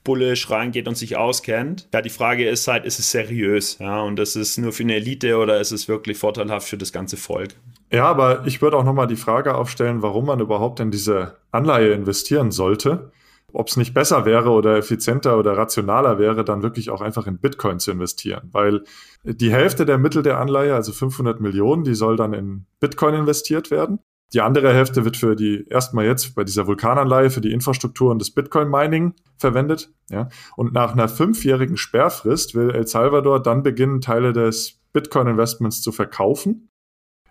[0.04, 1.88] bullish reingeht und sich auskennt.
[1.94, 3.78] Ja, die Frage ist halt, ist es seriös?
[3.80, 6.92] Ja, und ist es nur für eine Elite oder ist es wirklich vorteilhaft für das
[6.92, 7.56] ganze Volk?
[7.92, 11.92] Ja, aber ich würde auch nochmal die Frage aufstellen, warum man überhaupt in diese Anleihe
[11.92, 13.12] investieren sollte.
[13.54, 17.38] Ob es nicht besser wäre oder effizienter oder rationaler wäre, dann wirklich auch einfach in
[17.38, 18.48] Bitcoin zu investieren.
[18.54, 18.84] Weil
[19.24, 23.70] die Hälfte der Mittel der Anleihe, also 500 Millionen, die soll dann in Bitcoin investiert
[23.70, 24.00] werden.
[24.34, 28.20] Die andere Hälfte wird für die, erstmal jetzt bei dieser Vulkananleihe, für die Infrastruktur und
[28.20, 29.94] das Bitcoin-Mining verwendet.
[30.10, 30.30] Ja.
[30.56, 36.70] Und nach einer fünfjährigen Sperrfrist will El Salvador dann beginnen, Teile des Bitcoin-Investments zu verkaufen,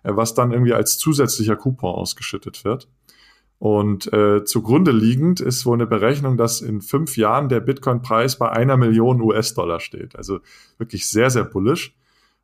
[0.02, 2.88] äh, was dann irgendwie als zusätzlicher Coupon ausgeschüttet wird.
[3.58, 8.50] Und äh, zugrunde liegend ist wohl eine Berechnung, dass in fünf Jahren der Bitcoin-Preis bei
[8.50, 10.16] einer Million US-Dollar steht.
[10.16, 10.40] Also
[10.78, 11.94] wirklich sehr, sehr bullish.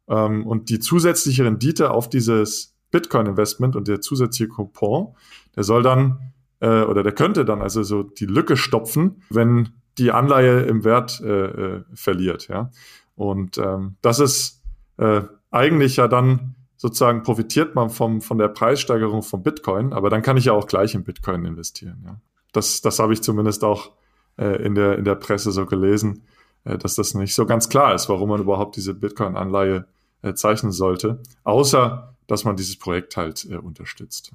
[0.08, 5.14] Ähm, und die zusätzliche Rendite auf dieses Bitcoin-Investment und der zusätzliche Coupon,
[5.54, 10.12] der soll dann äh, oder der könnte dann also so die Lücke stopfen, wenn die
[10.12, 12.48] Anleihe im Wert äh, äh, verliert.
[12.48, 12.70] Ja?
[13.14, 14.62] Und ähm, das ist
[14.98, 20.22] äh, eigentlich ja dann sozusagen profitiert man vom, von der Preissteigerung von Bitcoin, aber dann
[20.22, 22.02] kann ich ja auch gleich in Bitcoin investieren.
[22.04, 22.20] Ja?
[22.52, 23.92] Das, das habe ich zumindest auch
[24.36, 26.24] äh, in, der, in der Presse so gelesen,
[26.64, 29.86] äh, dass das nicht so ganz klar ist, warum man überhaupt diese Bitcoin-Anleihe
[30.22, 31.22] äh, zeichnen sollte.
[31.44, 34.32] Außer dass man dieses Projekt halt äh, unterstützt.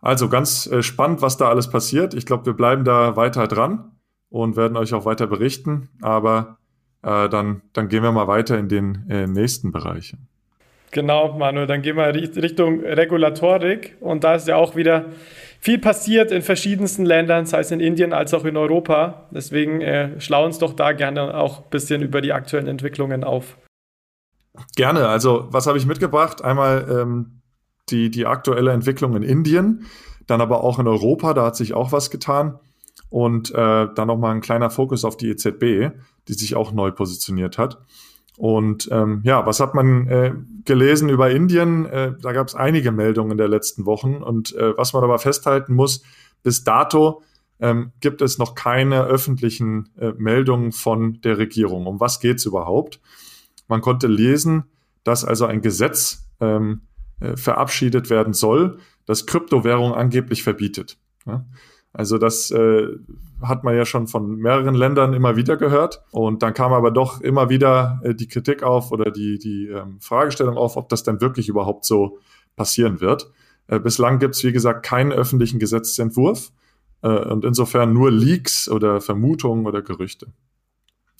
[0.00, 2.14] Also ganz äh, spannend, was da alles passiert.
[2.14, 3.92] Ich glaube, wir bleiben da weiter dran
[4.30, 5.88] und werden euch auch weiter berichten.
[6.00, 6.58] Aber
[7.02, 10.14] äh, dann, dann gehen wir mal weiter in den äh, nächsten Bereich.
[10.90, 13.96] Genau, Manuel, dann gehen wir Richtung Regulatorik.
[14.00, 15.06] Und da ist ja auch wieder
[15.60, 19.28] viel passiert in verschiedensten Ländern, sei es in Indien als auch in Europa.
[19.30, 23.56] Deswegen äh, schlau uns doch da gerne auch ein bisschen über die aktuellen Entwicklungen auf.
[24.76, 25.08] Gerne.
[25.08, 26.42] Also, was habe ich mitgebracht?
[26.42, 27.42] Einmal ähm,
[27.88, 29.86] die, die aktuelle Entwicklung in Indien,
[30.26, 32.58] dann aber auch in Europa, da hat sich auch was getan.
[33.08, 35.94] Und äh, dann nochmal ein kleiner Fokus auf die EZB,
[36.28, 37.78] die sich auch neu positioniert hat.
[38.38, 40.32] Und ähm, ja, was hat man äh,
[40.64, 41.84] gelesen über Indien?
[41.86, 44.16] Äh, da gab es einige Meldungen in der letzten Wochen.
[44.16, 46.02] Und äh, was man aber festhalten muss,
[46.42, 47.22] bis dato
[47.60, 51.86] ähm, gibt es noch keine öffentlichen äh, Meldungen von der Regierung.
[51.86, 53.00] Um was geht es überhaupt?
[53.68, 54.64] Man konnte lesen,
[55.04, 56.82] dass also ein Gesetz ähm,
[57.20, 60.98] äh, verabschiedet werden soll, das Kryptowährung angeblich verbietet.
[61.26, 61.44] Ja?
[61.92, 62.88] Also das äh,
[63.42, 66.02] hat man ja schon von mehreren Ländern immer wieder gehört.
[66.10, 70.00] Und dann kam aber doch immer wieder äh, die Kritik auf oder die, die ähm,
[70.00, 72.18] Fragestellung auf, ob das denn wirklich überhaupt so
[72.56, 73.30] passieren wird.
[73.66, 76.52] Äh, bislang gibt es, wie gesagt, keinen öffentlichen Gesetzentwurf
[77.02, 80.28] äh, und insofern nur Leaks oder Vermutungen oder Gerüchte.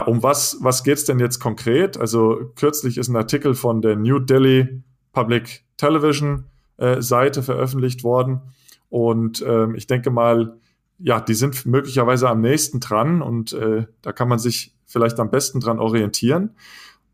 [0.03, 1.99] Um was, was geht's denn jetzt konkret?
[1.99, 4.83] Also kürzlich ist ein Artikel von der New Delhi
[5.13, 6.45] Public Television
[6.77, 8.41] äh, Seite veröffentlicht worden.
[8.89, 10.59] Und ähm, ich denke mal,
[10.99, 15.31] ja, die sind möglicherweise am nächsten dran und äh, da kann man sich vielleicht am
[15.31, 16.51] besten dran orientieren.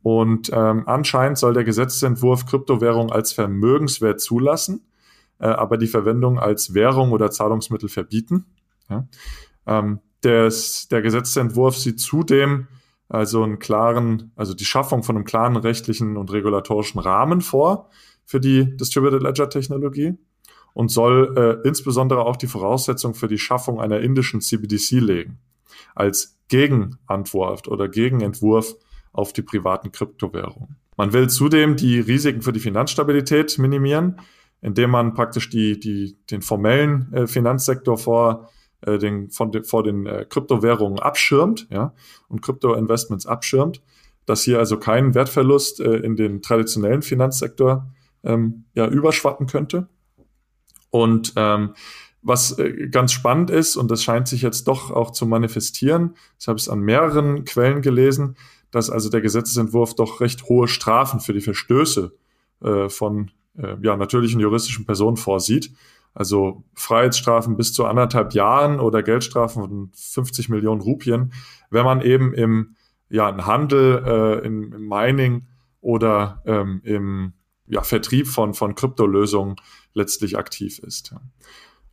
[0.02, 4.82] Und ähm, anscheinend soll der Gesetzentwurf Kryptowährung als Vermögenswert zulassen,
[5.38, 8.44] äh, aber die Verwendung als Währung oder Zahlungsmittel verbieten.
[8.88, 9.06] Ja?
[9.66, 12.66] Ähm, des, der Gesetzentwurf sieht zudem
[13.08, 17.88] also einen klaren, also die Schaffung von einem klaren rechtlichen und regulatorischen Rahmen vor
[18.24, 20.14] für die Distributed Ledger Technologie
[20.74, 25.38] und soll äh, insbesondere auch die Voraussetzung für die Schaffung einer indischen CBDC legen,
[25.94, 28.76] als Gegenantwort oder Gegenentwurf
[29.12, 30.76] auf die privaten Kryptowährungen.
[30.96, 34.20] Man will zudem die Risiken für die Finanzstabilität minimieren,
[34.60, 38.50] indem man praktisch die, die, den formellen äh, Finanzsektor vor
[38.82, 41.94] äh, den, von de, vor den äh, Kryptowährungen abschirmt ja,
[42.28, 43.82] und Krypto-Investments abschirmt,
[44.26, 47.90] dass hier also kein Wertverlust äh, in den traditionellen Finanzsektor
[48.24, 49.88] ähm, ja, überschwappen könnte.
[50.90, 51.74] Und ähm,
[52.22, 56.48] was äh, ganz spannend ist, und das scheint sich jetzt doch auch zu manifestieren, das
[56.48, 58.36] habe ich an mehreren Quellen gelesen,
[58.70, 62.12] dass also der Gesetzesentwurf doch recht hohe Strafen für die Verstöße
[62.62, 65.72] äh, von äh, ja, natürlichen juristischen Personen vorsieht.
[66.18, 71.32] Also Freiheitsstrafen bis zu anderthalb Jahren oder Geldstrafen von 50 Millionen Rupien,
[71.70, 72.74] wenn man eben im,
[73.08, 75.46] ja, im Handel, äh, im, im Mining
[75.80, 77.34] oder ähm, im
[77.68, 79.54] ja, Vertrieb von, von Kryptolösungen
[79.94, 81.14] letztlich aktiv ist.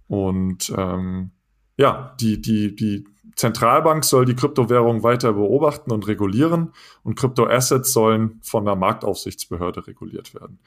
[0.08, 1.30] Und ähm,
[1.78, 6.74] ja, die, die, die Zentralbank soll die Kryptowährung weiter beobachten und regulieren
[7.04, 10.58] und Kryptoassets sollen von der Marktaufsichtsbehörde reguliert werden.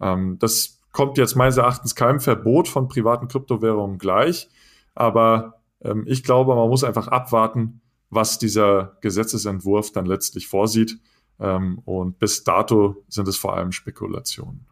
[0.00, 4.48] Ähm, das kommt jetzt meines Erachtens keinem Verbot von privaten Kryptowährungen gleich,
[4.94, 7.80] aber ähm, ich glaube, man muss einfach abwarten,
[8.10, 10.98] was dieser Gesetzesentwurf dann letztlich vorsieht.
[11.38, 14.66] Ähm, und bis dato sind es vor allem Spekulationen.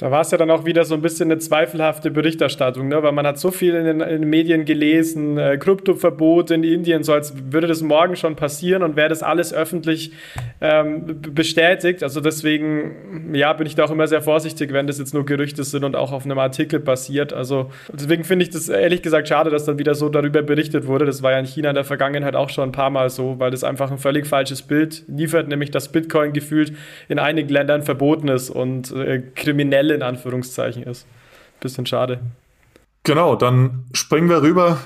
[0.00, 3.02] Da war es ja dann auch wieder so ein bisschen eine zweifelhafte Berichterstattung, ne?
[3.02, 7.02] weil man hat so viel in den, in den Medien gelesen, äh, Kryptoverbot in Indien,
[7.02, 10.12] so als würde das morgen schon passieren und wäre das alles öffentlich
[10.62, 12.02] ähm, bestätigt.
[12.02, 15.64] Also deswegen, ja, bin ich da auch immer sehr vorsichtig, wenn das jetzt nur Gerüchte
[15.64, 17.34] sind und auch auf einem Artikel basiert.
[17.34, 21.04] Also deswegen finde ich das ehrlich gesagt schade, dass dann wieder so darüber berichtet wurde.
[21.04, 23.50] Das war ja in China in der Vergangenheit auch schon ein paar Mal so, weil
[23.50, 26.72] das einfach ein völlig falsches Bild liefert, nämlich dass Bitcoin gefühlt
[27.10, 29.20] in einigen Ländern verboten ist und äh,
[29.90, 31.06] kriminell in Anführungszeichen ist.
[31.60, 32.20] Bisschen schade.
[33.02, 34.78] Genau, dann springen wir rüber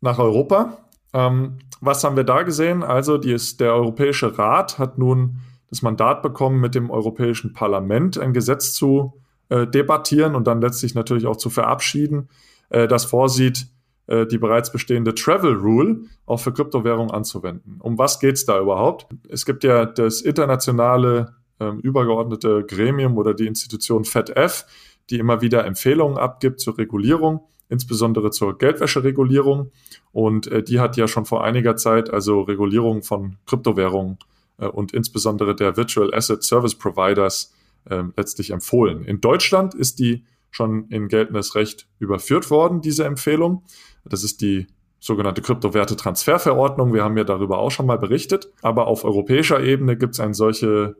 [0.00, 0.78] nach Europa.
[1.12, 2.82] Ähm, was haben wir da gesehen?
[2.82, 8.32] Also ist, der Europäische Rat hat nun das Mandat bekommen, mit dem Europäischen Parlament ein
[8.32, 12.28] Gesetz zu äh, debattieren und dann letztlich natürlich auch zu verabschieden,
[12.70, 13.66] äh, das vorsieht,
[14.06, 17.78] äh, die bereits bestehende Travel Rule auch für Kryptowährungen anzuwenden.
[17.80, 19.06] Um was geht es da überhaupt?
[19.28, 24.66] Es gibt ja das internationale ähm, übergeordnete Gremium oder die Institution FEDF,
[25.10, 29.70] die immer wieder Empfehlungen abgibt zur Regulierung, insbesondere zur Geldwäscheregulierung.
[30.12, 34.18] Und äh, die hat ja schon vor einiger Zeit also Regulierung von Kryptowährungen
[34.58, 37.54] äh, und insbesondere der Virtual Asset Service Providers
[37.88, 39.04] äh, letztlich empfohlen.
[39.04, 43.64] In Deutschland ist die schon in geltendes Recht überführt worden, diese Empfehlung.
[44.04, 44.66] Das ist die
[44.98, 46.94] sogenannte Kryptowerte-Transferverordnung.
[46.94, 48.50] Wir haben ja darüber auch schon mal berichtet.
[48.62, 50.96] Aber auf europäischer Ebene gibt es eine solche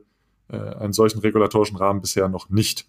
[0.49, 2.87] äh, einen solchen regulatorischen Rahmen bisher noch nicht.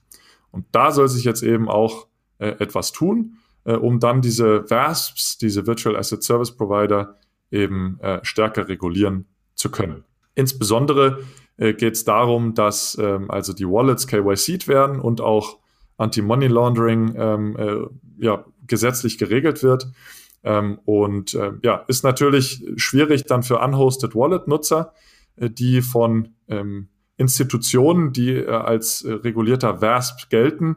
[0.50, 2.06] Und da soll sich jetzt eben auch
[2.38, 7.16] äh, etwas tun, äh, um dann diese VASPs, diese Virtual Asset Service Provider,
[7.50, 10.04] eben äh, stärker regulieren zu können.
[10.34, 11.24] Insbesondere
[11.56, 15.58] äh, geht es darum, dass ähm, also die Wallets KYC'd werden und auch
[15.96, 19.88] Anti-Money Laundering ähm, äh, ja, gesetzlich geregelt wird.
[20.44, 24.92] Ähm, und äh, ja, ist natürlich schwierig dann für unhosted Wallet-Nutzer,
[25.40, 26.88] die von ähm,
[27.18, 30.76] Institutionen, die äh, als äh, regulierter VASP gelten,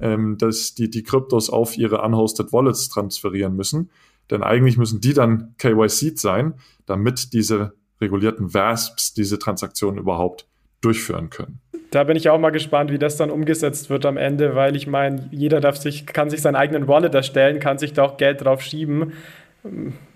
[0.00, 3.90] ähm, dass die, die Kryptos auf ihre unhosted Wallets transferieren müssen.
[4.30, 6.54] Denn eigentlich müssen die dann KYC sein,
[6.86, 10.46] damit diese regulierten VASPs diese Transaktionen überhaupt
[10.80, 11.60] durchführen können.
[11.90, 14.86] Da bin ich auch mal gespannt, wie das dann umgesetzt wird am Ende, weil ich
[14.86, 18.42] meine, jeder darf sich, kann sich seinen eigenen Wallet erstellen, kann sich da auch Geld
[18.42, 19.12] drauf schieben.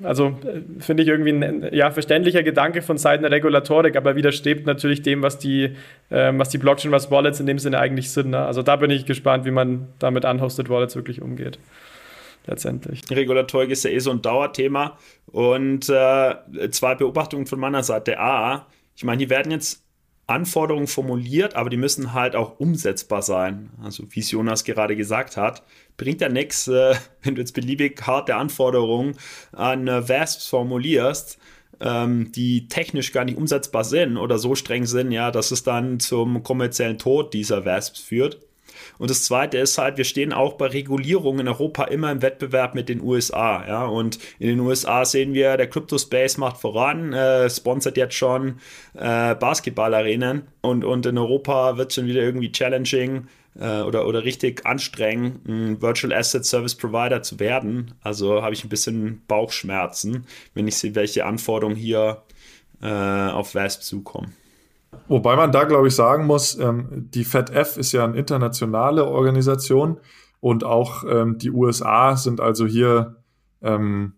[0.02, 4.66] Also äh, finde ich irgendwie ein ja, verständlicher Gedanke von Seiten der Regulatorik, aber widerstrebt
[4.66, 5.76] natürlich dem, was die,
[6.10, 8.30] ähm, was die Blockchain, was Wallets in dem Sinne eigentlich sind.
[8.30, 8.44] Ne?
[8.44, 11.58] Also da bin ich gespannt, wie man damit unhosted Wallets wirklich umgeht.
[12.46, 13.02] Letztendlich.
[13.10, 14.98] Regulatorik ist ja eh so ein Dauerthema.
[15.26, 16.34] Und äh,
[16.70, 18.18] zwei Beobachtungen von meiner Seite.
[18.18, 18.66] A,
[18.96, 19.82] ich meine, die werden jetzt
[20.28, 23.70] Anforderungen formuliert, aber die müssen halt auch umsetzbar sein.
[23.82, 25.62] Also wie es Jonas gerade gesagt hat,
[25.96, 29.16] bringt ja nichts, äh, wenn du jetzt beliebig harte Anforderungen
[29.52, 31.38] an äh, VASPs formulierst,
[31.80, 36.00] ähm, die technisch gar nicht umsetzbar sind oder so streng sind, ja, dass es dann
[36.00, 38.40] zum kommerziellen Tod dieser VASPs führt.
[38.98, 42.74] Und das Zweite ist halt, wir stehen auch bei Regulierung in Europa immer im Wettbewerb
[42.74, 43.66] mit den USA.
[43.66, 43.84] Ja?
[43.86, 48.60] Und in den USA sehen wir, der Crypto-Space macht voran, äh, sponsert jetzt schon
[48.94, 53.26] äh, Basketballarenen und, und in Europa wird schon wieder irgendwie challenging
[53.58, 57.94] äh, oder, oder richtig anstrengend, ein Virtual Asset Service Provider zu werden.
[58.02, 62.22] Also habe ich ein bisschen Bauchschmerzen, wenn ich sehe, welche Anforderungen hier
[62.82, 64.34] äh, auf VASP zukommen.
[65.08, 69.98] Wobei man da, glaube ich, sagen muss, ähm, die FedF ist ja eine internationale Organisation
[70.40, 73.16] und auch ähm, die USA sind also hier
[73.62, 74.12] ähm,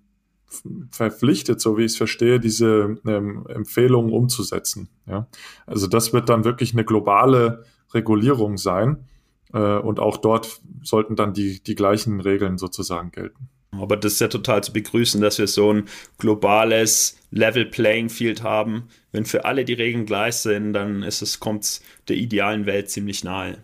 [0.91, 4.89] verpflichtet, so wie ich es verstehe, diese ähm, Empfehlungen umzusetzen.
[5.07, 5.27] Ja?
[5.67, 9.05] Also das wird dann wirklich eine globale Regulierung sein
[9.53, 13.49] und auch dort sollten dann die, die gleichen Regeln sozusagen gelten.
[13.73, 15.89] Aber das ist ja total zu begrüßen, dass wir so ein
[16.19, 18.89] globales Level Playing Field haben.
[19.13, 22.91] Wenn für alle die Regeln gleich sind, dann ist es, kommt es der idealen Welt
[22.91, 23.59] ziemlich nahe.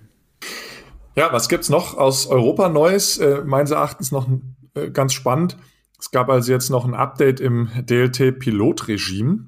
[1.17, 3.19] Ja, was gibt es noch aus Europa Neues?
[3.19, 4.29] Äh, meines Erachtens noch
[4.75, 5.57] äh, ganz spannend.
[5.99, 9.47] Es gab also jetzt noch ein Update im DLT-Pilotregime.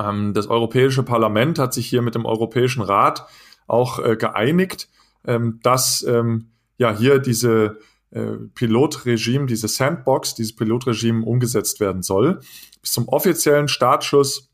[0.00, 3.26] Ähm, das Europäische Parlament hat sich hier mit dem Europäischen Rat
[3.68, 4.88] auch äh, geeinigt,
[5.26, 7.78] ähm, dass ähm, ja hier diese
[8.10, 12.40] äh, Pilotregime, diese Sandbox, dieses Pilotregime umgesetzt werden soll.
[12.80, 14.50] Bis zum offiziellen Startschuss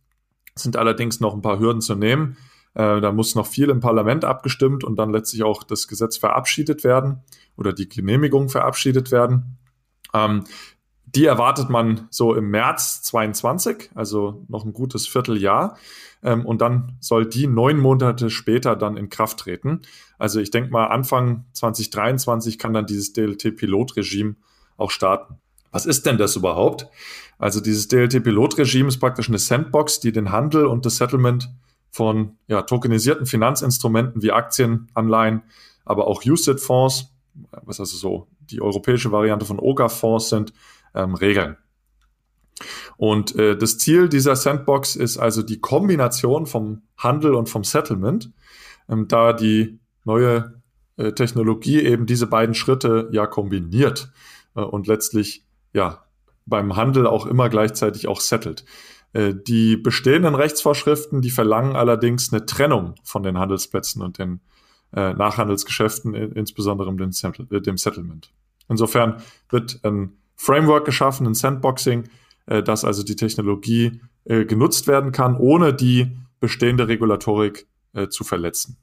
[0.54, 2.36] sind allerdings noch ein paar Hürden zu nehmen.
[2.74, 6.84] Äh, da muss noch viel im Parlament abgestimmt und dann letztlich auch das Gesetz verabschiedet
[6.84, 7.22] werden
[7.56, 9.58] oder die Genehmigung verabschiedet werden.
[10.14, 10.44] Ähm,
[11.14, 15.76] die erwartet man so im März 22, also noch ein gutes Vierteljahr.
[16.22, 19.82] Ähm, und dann soll die neun Monate später dann in Kraft treten.
[20.18, 24.36] Also ich denke mal, Anfang 2023 kann dann dieses DLT-Pilotregime
[24.76, 25.38] auch starten.
[25.70, 26.86] Was ist denn das überhaupt?
[27.38, 31.50] Also dieses DLT-Pilotregime ist praktisch eine Sandbox, die den Handel und das Settlement
[31.90, 35.42] von ja, tokenisierten Finanzinstrumenten wie Aktien, Anleihen,
[35.84, 37.12] aber auch USIT-Fonds,
[37.64, 40.52] was also so die europäische Variante von OGA-Fonds sind,
[40.94, 41.56] ähm, regeln.
[42.96, 48.32] Und äh, das Ziel dieser Sandbox ist also die Kombination vom Handel und vom Settlement,
[48.88, 50.62] ähm, da die neue
[50.96, 54.12] äh, Technologie eben diese beiden Schritte ja kombiniert
[54.54, 56.04] äh, und letztlich ja
[56.46, 58.64] beim Handel auch immer gleichzeitig auch settelt.
[59.12, 64.40] Äh, die bestehenden Rechtsvorschriften, die verlangen allerdings eine Trennung von den Handelsplätzen und den
[64.94, 68.32] äh, Nachhandelsgeschäften, insbesondere äh, dem Settlement.
[68.68, 72.08] Insofern wird ein Framework geschaffen, ein Sandboxing,
[72.46, 78.24] äh, dass also die Technologie äh, genutzt werden kann, ohne die bestehende Regulatorik äh, zu
[78.24, 78.76] verletzen.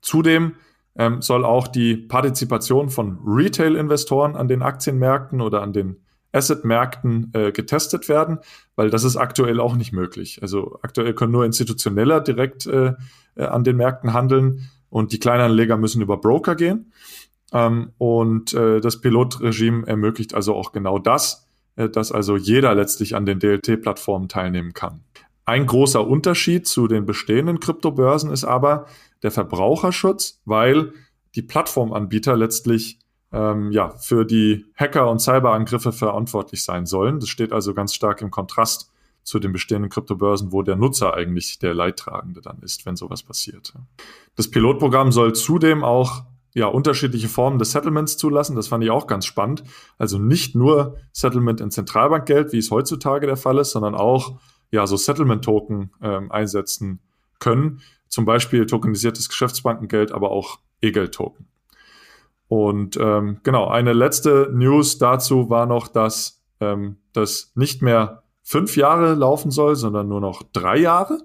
[0.00, 0.56] Zudem
[0.96, 5.96] ähm, soll auch die Partizipation von Retail-Investoren an den Aktienmärkten oder an den
[6.32, 8.38] Asset-Märkten äh, getestet werden,
[8.74, 10.40] weil das ist aktuell auch nicht möglich.
[10.42, 12.94] Also aktuell können nur Institutioneller direkt äh,
[13.36, 16.92] äh, an den Märkten handeln und die Kleinanleger müssen über Broker gehen.
[17.54, 23.14] Ähm, und äh, das Pilotregime ermöglicht also auch genau das, äh, dass also jeder letztlich
[23.14, 25.04] an den DLT-Plattformen teilnehmen kann.
[25.46, 28.86] Ein großer Unterschied zu den bestehenden Kryptobörsen ist aber
[29.22, 30.92] der Verbraucherschutz, weil
[31.36, 32.98] die Plattformanbieter letztlich
[33.32, 37.20] ähm, ja, für die Hacker- und Cyberangriffe verantwortlich sein sollen.
[37.20, 38.90] Das steht also ganz stark im Kontrast
[39.22, 43.74] zu den bestehenden Kryptobörsen, wo der Nutzer eigentlich der Leidtragende dann ist, wenn sowas passiert.
[44.36, 46.24] Das Pilotprogramm soll zudem auch
[46.54, 48.54] ja, unterschiedliche Formen des Settlements zulassen.
[48.54, 49.64] Das fand ich auch ganz spannend.
[49.98, 54.38] Also nicht nur Settlement in Zentralbankgeld, wie es heutzutage der Fall ist, sondern auch
[54.70, 57.00] ja, so Settlement-Token ähm, einsetzen
[57.40, 57.80] können.
[58.08, 61.46] Zum Beispiel tokenisiertes Geschäftsbankengeld, aber auch E-Geld-Token.
[62.46, 68.76] Und ähm, genau, eine letzte News dazu war noch, dass ähm, das nicht mehr fünf
[68.76, 71.18] Jahre laufen soll, sondern nur noch drei Jahre.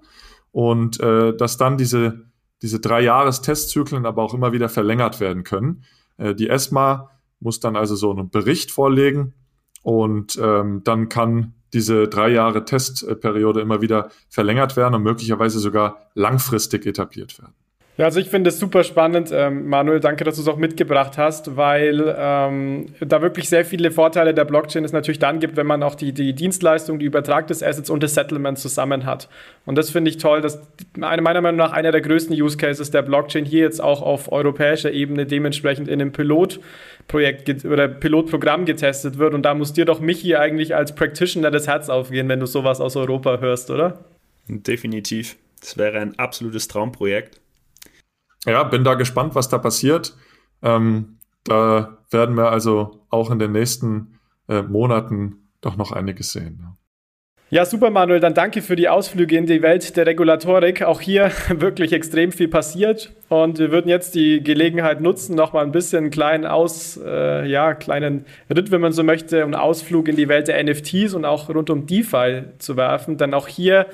[0.52, 2.29] Und äh, dass dann diese
[2.62, 5.84] diese drei Jahres-Testzyklen aber auch immer wieder verlängert werden können.
[6.18, 9.34] Äh, die ESMA muss dann also so einen Bericht vorlegen
[9.82, 16.10] und ähm, dann kann diese drei Jahre Testperiode immer wieder verlängert werden und möglicherweise sogar
[16.16, 17.54] langfristig etabliert werden.
[18.00, 21.18] Ja, also ich finde es super spannend, ähm, Manuel, danke, dass du es auch mitgebracht
[21.18, 25.68] hast, weil ähm, da wirklich sehr viele Vorteile der Blockchain es natürlich dann gibt, wenn
[25.68, 29.28] man auch die, die Dienstleistung, die Übertrag des Assets und das Settlement zusammen hat.
[29.66, 30.62] Und das finde ich toll, dass
[31.02, 34.32] eine, meiner Meinung nach einer der größten Use Cases der Blockchain hier jetzt auch auf
[34.32, 39.34] europäischer Ebene dementsprechend in einem Pilotprojekt oder Pilotprogramm getestet wird.
[39.34, 42.80] Und da muss dir doch Michi eigentlich als Practitioner das Herz aufgehen, wenn du sowas
[42.80, 44.06] aus Europa hörst, oder?
[44.48, 45.36] Definitiv.
[45.60, 47.39] Das wäre ein absolutes Traumprojekt
[48.46, 50.16] ja, bin da gespannt, was da passiert.
[50.62, 56.76] Ähm, da werden wir also auch in den nächsten äh, Monaten doch noch einiges sehen.
[57.52, 57.66] Ja.
[57.66, 58.20] Super, Manuel.
[58.20, 60.84] Dann danke für die Ausflüge in die Welt der Regulatorik.
[60.84, 63.12] Auch hier wirklich extrem viel passiert.
[63.28, 67.48] Und wir würden jetzt die Gelegenheit nutzen, noch mal ein bisschen einen kleinen Aus, äh,
[67.48, 68.26] ja, kleinen
[68.56, 71.72] Ritt, wenn man so möchte, und Ausflug in die Welt der NFTs und auch rund
[71.72, 73.18] um DeFi zu werfen.
[73.18, 73.88] Denn auch hier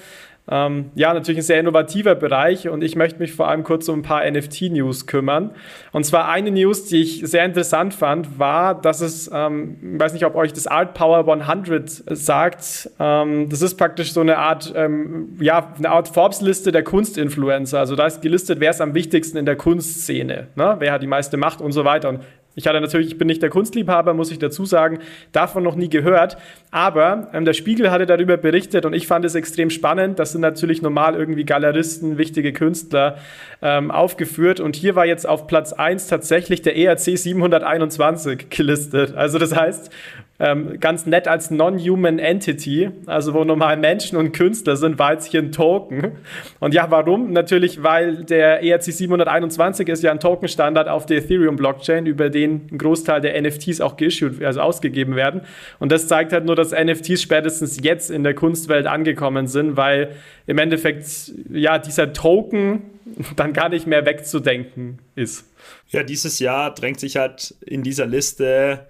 [0.48, 4.00] ähm, ja, natürlich ein sehr innovativer Bereich und ich möchte mich vor allem kurz um
[4.00, 5.52] ein paar NFT-News kümmern.
[5.92, 10.14] Und zwar eine News, die ich sehr interessant fand, war, dass es, ähm, ich weiß
[10.14, 14.72] nicht, ob euch das Art Power 100 sagt, ähm, das ist praktisch so eine Art,
[14.76, 17.80] ähm, ja, eine Art Forbes-Liste der Kunstinfluencer.
[17.80, 20.76] Also da ist gelistet, wer ist am wichtigsten in der Kunstszene, ne?
[20.78, 22.10] wer hat die meiste Macht und so weiter.
[22.10, 22.20] Und
[22.56, 25.00] ich hatte natürlich, ich bin nicht der Kunstliebhaber, muss ich dazu sagen,
[25.34, 26.38] davon noch nie gehört.
[26.72, 30.20] Aber ähm, der Spiegel hatte darüber berichtet und ich fand es extrem spannend.
[30.20, 33.18] Das sind natürlich normal irgendwie Galeristen, wichtige Künstler
[33.62, 34.62] ähm, aufgeführt.
[34.62, 39.16] Und hier war jetzt auf Platz 1 tatsächlich der ERC 721 gelistet.
[39.16, 39.92] Also das heißt,
[40.38, 45.28] ähm, ganz nett als Non-Human Entity, also wo normal Menschen und Künstler sind, war jetzt
[45.28, 46.12] hier ein Token.
[46.60, 47.32] Und ja, warum?
[47.32, 52.78] Natürlich, weil der ERC 721 ist ja ein Token-Standard auf der Ethereum-Blockchain, über den ein
[52.78, 55.42] Großteil der NFTs auch geissued, also ausgegeben werden.
[55.80, 60.16] Und das zeigt halt nur, dass NFTs spätestens jetzt in der Kunstwelt angekommen sind, weil
[60.48, 61.06] im Endeffekt
[61.50, 62.82] ja dieser Token
[63.38, 65.50] dann gar nicht mehr wegzudenken ist.
[65.90, 68.88] Ja, dieses Jahr drängt sich halt in dieser Liste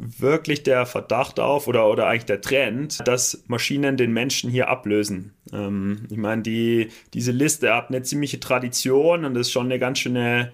[0.00, 5.34] wirklich der Verdacht auf oder, oder eigentlich der Trend, dass Maschinen den Menschen hier ablösen.
[5.52, 9.98] Ähm, ich meine, die, diese Liste hat eine ziemliche Tradition und ist schon eine ganz
[9.98, 10.52] schöne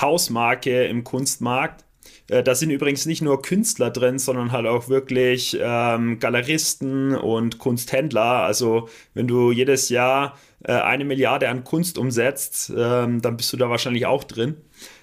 [0.00, 1.84] Hausmarke im Kunstmarkt.
[2.28, 7.58] Äh, da sind übrigens nicht nur Künstler drin, sondern halt auch wirklich ähm, Galeristen und
[7.58, 8.42] Kunsthändler.
[8.42, 13.56] Also wenn du jedes Jahr äh, eine Milliarde an Kunst umsetzt, ähm, dann bist du
[13.56, 14.56] da wahrscheinlich auch drin.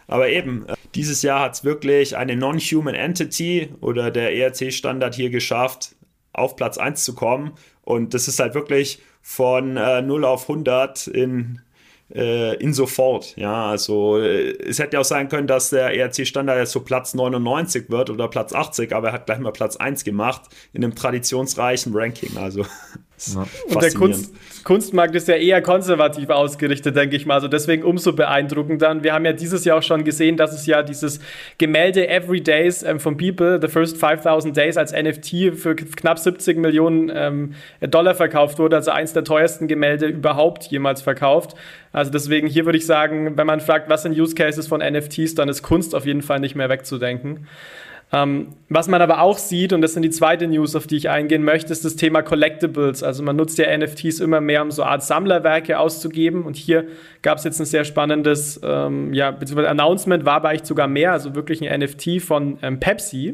[0.08, 5.30] Aber eben, äh, dieses Jahr hat es wirklich eine Non-Human Entity oder der ERC-Standard hier
[5.30, 5.95] geschafft,
[6.34, 7.54] auf Platz 1 zu kommen.
[7.84, 11.62] Und das ist halt wirklich von äh, 0 auf 100 in,
[12.14, 13.36] äh, in sofort.
[13.38, 17.14] Ja, also äh, es hätte ja auch sein können, dass der ERC-Standard jetzt so Platz
[17.14, 20.41] 99 wird oder Platz 80, aber er hat gleich mal Platz 1 gemacht
[20.74, 22.38] in einem traditionsreichen Ranking.
[22.38, 22.66] Also
[23.28, 23.45] ja.
[23.67, 27.36] Und der Kunst, Kunstmarkt ist ja eher konservativ ausgerichtet, denke ich mal.
[27.36, 28.91] Also deswegen umso beeindruckender.
[28.91, 31.19] Und wir haben ja dieses Jahr auch schon gesehen, dass es ja dieses
[31.57, 36.57] Gemälde Every Days ähm, von People, The First 5000 Days als NFT für knapp 70
[36.57, 38.78] Millionen ähm, Dollar verkauft wurde.
[38.78, 41.55] Also eins der teuersten Gemälde überhaupt jemals verkauft.
[41.91, 45.36] Also deswegen hier würde ich sagen, wenn man fragt, was sind Use Cases von NFTs,
[45.36, 47.47] dann ist Kunst auf jeden Fall nicht mehr wegzudenken.
[48.16, 51.09] Ähm, was man aber auch sieht, und das sind die zweite News, auf die ich
[51.09, 53.01] eingehen möchte, ist das Thema Collectibles.
[53.01, 56.43] Also man nutzt ja NFTs immer mehr, um so Art Sammlerwerke auszugeben.
[56.43, 56.86] Und hier
[57.24, 61.11] gab es jetzt ein sehr spannendes, ähm, ja, beziehungsweise Announcement war aber eigentlich sogar mehr,
[61.11, 63.34] also wirklich ein NFT von ähm, Pepsi.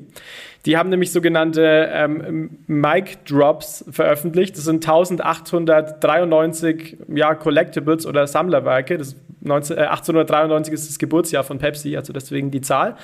[0.65, 4.55] Die haben nämlich sogenannte ähm, Mic Drops veröffentlicht.
[4.57, 8.97] Das sind 1893 ja, Collectibles oder Sammlerwerke.
[8.97, 12.95] Das 19, äh, 1893 ist das Geburtsjahr von Pepsi, also deswegen die Zahl.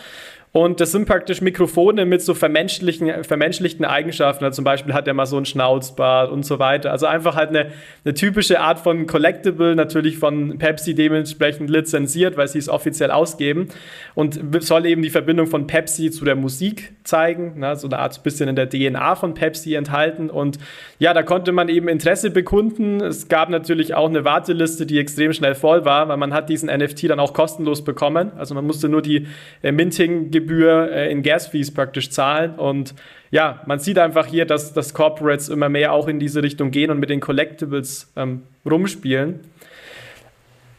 [0.55, 4.45] Und das sind praktisch Mikrofone mit so vermenschlichen, vermenschlichten Eigenschaften.
[4.45, 6.93] Also zum Beispiel hat er mal so ein Schnauzbart und so weiter.
[6.93, 7.71] Also einfach halt eine,
[8.05, 13.67] eine typische Art von Collectible, natürlich von Pepsi dementsprechend lizenziert, weil sie es offiziell ausgeben.
[14.13, 17.59] Und soll eben die Verbindung von Pepsi zu der Musik zeigen.
[17.59, 17.75] Ne?
[17.75, 20.29] So eine Art bisschen in der DNA von Pepsi enthalten.
[20.29, 20.57] Und
[20.99, 23.01] ja, da konnte man eben Interesse bekunden.
[23.01, 26.73] Es gab natürlich auch eine Warteliste, die extrem schnell voll war, weil man hat diesen
[26.73, 28.31] NFT dann auch kostenlos bekommen.
[28.37, 29.27] Also man musste nur die
[29.61, 32.55] äh, Minting Gebühr äh, in Gas-Fees praktisch zahlen.
[32.55, 32.93] Und
[33.31, 36.91] ja, man sieht einfach hier, dass, dass Corporates immer mehr auch in diese Richtung gehen
[36.91, 39.39] und mit den Collectibles ähm, rumspielen.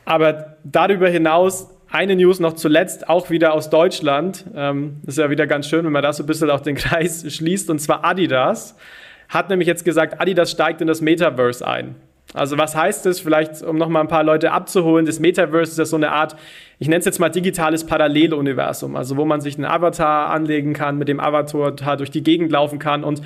[0.04, 4.44] Aber darüber hinaus eine News noch zuletzt, auch wieder aus Deutschland.
[4.54, 7.24] Ähm, ist ja wieder ganz schön, wenn man da so ein bisschen auch den Kreis
[7.28, 7.68] schließt.
[7.70, 8.76] Und zwar Adidas
[9.28, 11.96] hat nämlich jetzt gesagt, Adidas steigt in das Metaverse ein.
[12.34, 13.20] Also was heißt das?
[13.20, 16.36] Vielleicht, um nochmal ein paar Leute abzuholen, das Metaverse ist ja so eine Art,
[16.78, 20.98] ich nenne es jetzt mal digitales Paralleluniversum, also wo man sich einen Avatar anlegen kann,
[20.98, 23.22] mit dem Avatar durch die Gegend laufen kann und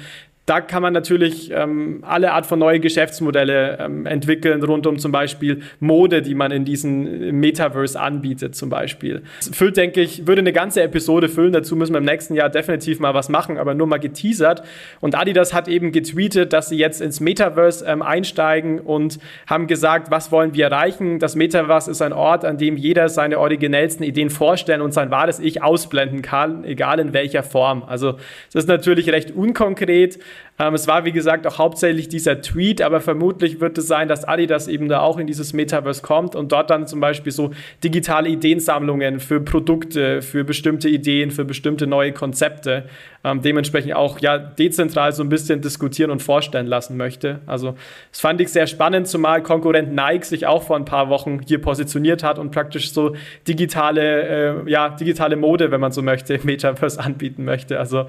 [0.50, 5.12] da kann man natürlich ähm, alle Art von neue Geschäftsmodelle ähm, entwickeln, rund um zum
[5.12, 9.22] Beispiel Mode, die man in diesem Metaverse anbietet, zum Beispiel.
[9.38, 11.52] Das füllt, denke ich, würde eine ganze Episode füllen.
[11.52, 14.64] Dazu müssen wir im nächsten Jahr definitiv mal was machen, aber nur mal geteasert.
[14.98, 20.10] Und Adidas hat eben getweetet, dass sie jetzt ins Metaverse ähm, einsteigen und haben gesagt,
[20.10, 21.20] was wollen wir erreichen?
[21.20, 25.38] Das Metaverse ist ein Ort, an dem jeder seine originellsten Ideen vorstellen und sein wahres
[25.38, 27.84] Ich ausblenden kann, egal in welcher Form.
[27.86, 28.16] Also
[28.48, 30.18] es ist natürlich recht unkonkret,
[30.58, 34.24] Ähm, es war, wie gesagt, auch hauptsächlich dieser Tweet, aber vermutlich wird es sein, dass
[34.24, 37.50] Adidas eben da auch in dieses Metaverse kommt und dort dann zum Beispiel so
[37.82, 42.84] digitale Ideensammlungen für Produkte, für bestimmte Ideen, für bestimmte neue Konzepte
[43.22, 47.40] ähm, dementsprechend auch ja dezentral so ein bisschen diskutieren und vorstellen lassen möchte.
[47.46, 47.74] Also
[48.10, 51.60] das fand ich sehr spannend, zumal Konkurrent Nike sich auch vor ein paar Wochen hier
[51.60, 53.14] positioniert hat und praktisch so
[53.46, 57.78] digitale, äh, ja, digitale Mode, wenn man so möchte, im Metaverse anbieten möchte.
[57.78, 58.06] Also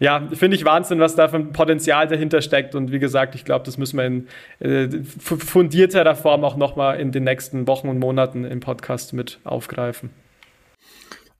[0.00, 2.74] ja, finde ich Wahnsinn, was da für ein Potenzial dahinter steckt.
[2.74, 4.28] Und wie gesagt, ich glaube, das müssen wir in
[4.58, 10.08] äh, fundierterer Form auch nochmal in den nächsten Wochen und Monaten im Podcast mit aufgreifen.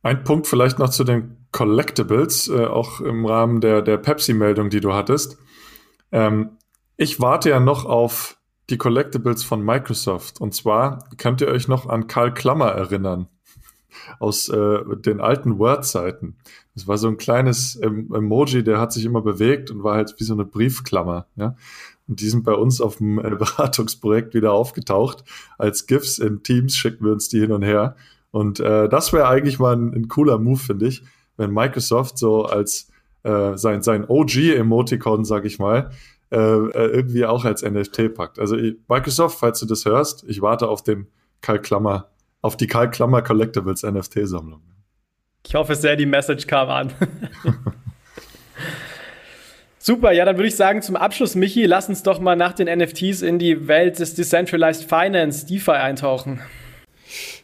[0.03, 4.81] Ein Punkt vielleicht noch zu den Collectibles, äh, auch im Rahmen der, der Pepsi-Meldung, die
[4.81, 5.39] du hattest.
[6.13, 6.59] Ähm,
[6.99, 8.37] ich warte ja noch auf
[8.69, 10.39] die Collectibles von Microsoft.
[10.39, 13.27] Und zwar könnt ihr euch noch an Karl Klammer erinnern
[14.19, 16.37] aus äh, den alten Word-Zeiten.
[16.75, 20.15] Das war so ein kleines ähm, Emoji, der hat sich immer bewegt und war halt
[20.19, 21.27] wie so eine Briefklammer.
[21.37, 21.57] Ja?
[22.09, 25.25] Und die sind bei uns auf dem äh, Beratungsprojekt wieder aufgetaucht.
[25.59, 27.97] Als GIFs in Teams schicken wir uns die hin und her.
[28.31, 31.03] Und äh, das wäre eigentlich mal ein, ein cooler Move, finde ich,
[31.37, 32.91] wenn Microsoft so als
[33.23, 35.91] äh, sein, sein OG-Emoticon, sag ich mal,
[36.31, 38.39] äh, äh irgendwie auch als NFT packt.
[38.39, 38.57] Also
[38.89, 41.09] Microsoft, falls du das hörst, ich warte auf den
[41.41, 42.10] Karl Klammer,
[42.43, 44.63] auf die Karl Klammer Collectibles NFT-Sammlung.
[45.47, 46.93] Ich hoffe sehr, die Message kam an.
[49.79, 52.69] Super, ja, dann würde ich sagen, zum Abschluss, Michi, lass uns doch mal nach den
[52.69, 56.41] NFTs in die Welt des Decentralized Finance, DeFi eintauchen.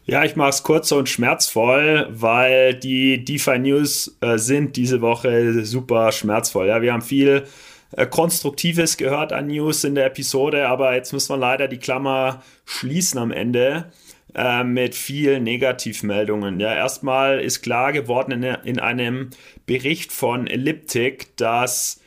[0.04, 6.12] Ja, ich mache es kurz und schmerzvoll, weil die DeFi-News äh, sind diese Woche super
[6.12, 6.68] schmerzvoll.
[6.68, 7.44] Ja, wir haben viel
[7.92, 12.42] äh, Konstruktives gehört an News in der Episode, aber jetzt muss man leider die Klammer
[12.66, 13.90] schließen am Ende
[14.36, 16.60] äh, mit vielen Negativmeldungen.
[16.60, 19.30] Ja, erstmal ist klar geworden in, in einem
[19.64, 22.00] Bericht von Elliptic, dass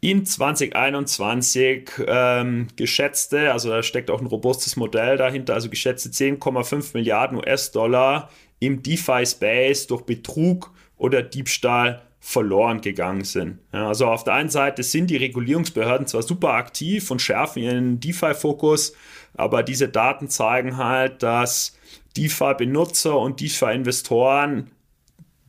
[0.00, 6.90] in 2021 ähm, geschätzte, also da steckt auch ein robustes Modell dahinter, also geschätzte 10,5
[6.94, 13.58] Milliarden US-Dollar im DeFi-Space durch Betrug oder Diebstahl verloren gegangen sind.
[13.72, 18.00] Ja, also auf der einen Seite sind die Regulierungsbehörden zwar super aktiv und schärfen ihren
[18.00, 18.94] DeFi-Fokus,
[19.34, 21.76] aber diese Daten zeigen halt, dass
[22.16, 24.70] DeFi-Benutzer und DeFi-Investoren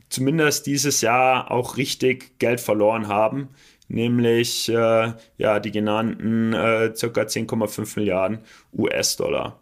[0.08, 3.48] zumindest dieses Jahr auch richtig Geld verloren haben
[3.88, 7.22] nämlich äh, ja, die genannten äh, ca.
[7.22, 8.38] 10,5 Milliarden
[8.72, 9.60] US-Dollar.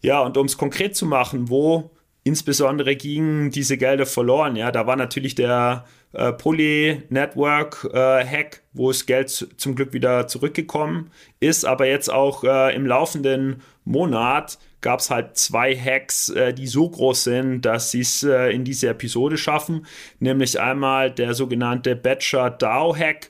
[0.00, 1.90] Ja, und um es konkret zu machen, wo
[2.24, 4.56] insbesondere gingen diese Gelder verloren?
[4.56, 11.10] Ja, da war natürlich der äh, Poly-Network-Hack, äh, wo das Geld zum Glück wieder zurückgekommen
[11.40, 16.66] ist, aber jetzt auch äh, im laufenden Monat gab es halt zwei Hacks, äh, die
[16.66, 19.86] so groß sind, dass sie es äh, in diese Episode schaffen.
[20.20, 23.28] Nämlich einmal der sogenannte Batcher DAO Hack, äh,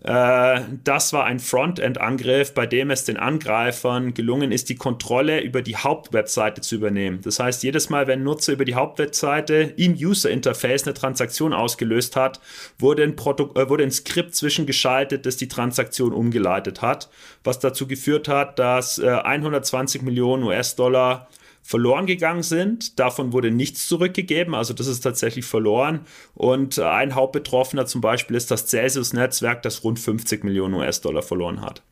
[0.00, 5.76] das war ein Frontend-Angriff, bei dem es den Angreifern gelungen ist, die Kontrolle über die
[5.76, 7.20] Hauptwebseite zu übernehmen.
[7.22, 12.14] Das heißt, jedes Mal, wenn ein Nutzer über die Hauptwebseite im User-Interface eine Transaktion ausgelöst
[12.14, 12.40] hat,
[12.78, 17.08] wurde ein, Proto äh, wurde ein Skript zwischengeschaltet, das die Transaktion umgeleitet hat,
[17.42, 21.28] was dazu geführt hat, dass äh, 120 Millionen US-Dollar
[21.62, 22.98] verloren gegangen sind.
[22.98, 26.06] Davon wurde nichts zurückgegeben, also das ist tatsächlich verloren.
[26.34, 31.60] Und äh, ein Hauptbetroffener zum Beispiel ist das Celsius-Netzwerk, das rund 50 Millionen US-Dollar verloren
[31.60, 31.82] hat.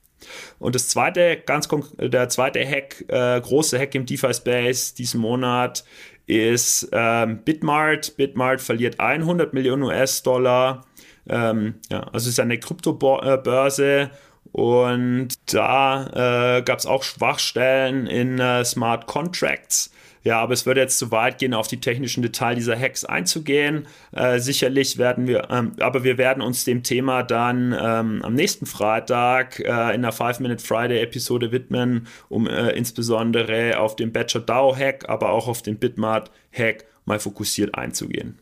[0.58, 5.84] Und das zweite, ganz der zweite Hack, äh, große Hack im DeFi-Space diesen Monat
[6.26, 8.16] ist ähm, Bitmart.
[8.16, 10.84] Bitmart verliert 100 Millionen US-Dollar.
[11.28, 14.10] Ähm, ja, also es ist eine Kryptobörse
[14.52, 19.90] und da äh, gab es auch Schwachstellen in äh, Smart Contracts.
[20.26, 23.86] Ja, aber es würde jetzt zu weit gehen, auf die technischen Details dieser Hacks einzugehen.
[24.10, 28.66] Äh, sicherlich werden wir, ähm, aber wir werden uns dem Thema dann ähm, am nächsten
[28.66, 34.40] Freitag äh, in der Five minute friday episode widmen, um äh, insbesondere auf den Badger
[34.40, 38.40] DAO-Hack, aber auch auf den Bitmart-Hack mal fokussiert einzugehen.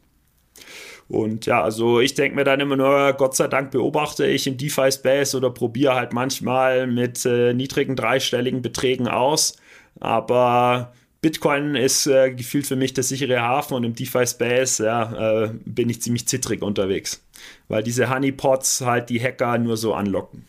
[1.08, 4.56] Und ja, also ich denke mir dann immer nur, Gott sei Dank beobachte ich im
[4.56, 9.56] DeFi-Space oder probiere halt manchmal mit äh, niedrigen dreistelligen Beträgen aus.
[10.00, 15.50] Aber Bitcoin ist äh, gefühlt für mich der sichere Hafen und im DeFi-Space ja, äh,
[15.64, 17.22] bin ich ziemlich zittrig unterwegs,
[17.68, 20.46] weil diese Honeypots halt die Hacker nur so anlocken.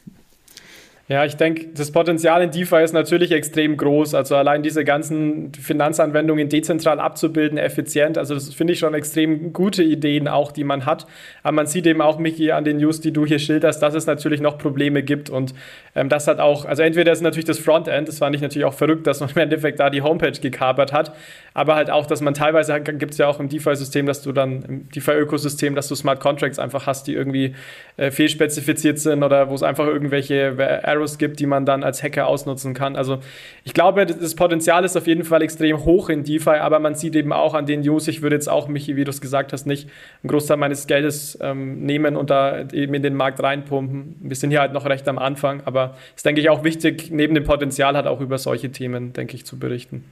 [1.07, 4.15] Ja, ich denke, das Potenzial in DeFi ist natürlich extrem groß.
[4.15, 8.17] Also allein diese ganzen Finanzanwendungen dezentral abzubilden, effizient.
[8.17, 11.05] Also das finde ich schon extrem gute Ideen auch, die man hat.
[11.43, 14.07] Aber man sieht eben auch, Micky, an den News, die du hier schilderst, dass es
[14.07, 15.29] natürlich noch Probleme gibt.
[15.29, 15.53] Und
[15.93, 18.73] ähm, das hat auch, also entweder ist natürlich das Frontend, das fand ich natürlich auch
[18.73, 21.15] verrückt, dass man im Endeffekt da die Homepage gekapert hat.
[21.55, 24.61] Aber halt auch, dass man teilweise gibt es ja auch im DeFi-System, dass du dann
[24.63, 27.55] im DeFi-Ökosystem, dass du Smart Contracts einfach hast, die irgendwie
[27.95, 32.27] äh, fehlspezifiziert sind oder wo es einfach irgendwelche Errors gibt, die man dann als Hacker
[32.27, 32.97] ausnutzen kann.
[32.97, 33.19] Also
[33.63, 37.15] ich glaube, das Potenzial ist auf jeden Fall extrem hoch in DeFi, aber man sieht
[37.15, 39.65] eben auch an den News, ich würde jetzt auch, Michi, wie du es gesagt hast,
[39.65, 39.89] nicht
[40.23, 44.17] einen Großteil meines Geldes ähm, nehmen und da eben in den Markt reinpumpen.
[44.19, 47.11] Wir sind hier halt noch recht am Anfang, aber es ist, denke ich, auch wichtig,
[47.11, 50.03] neben dem Potenzial halt auch über solche Themen, denke ich, zu berichten.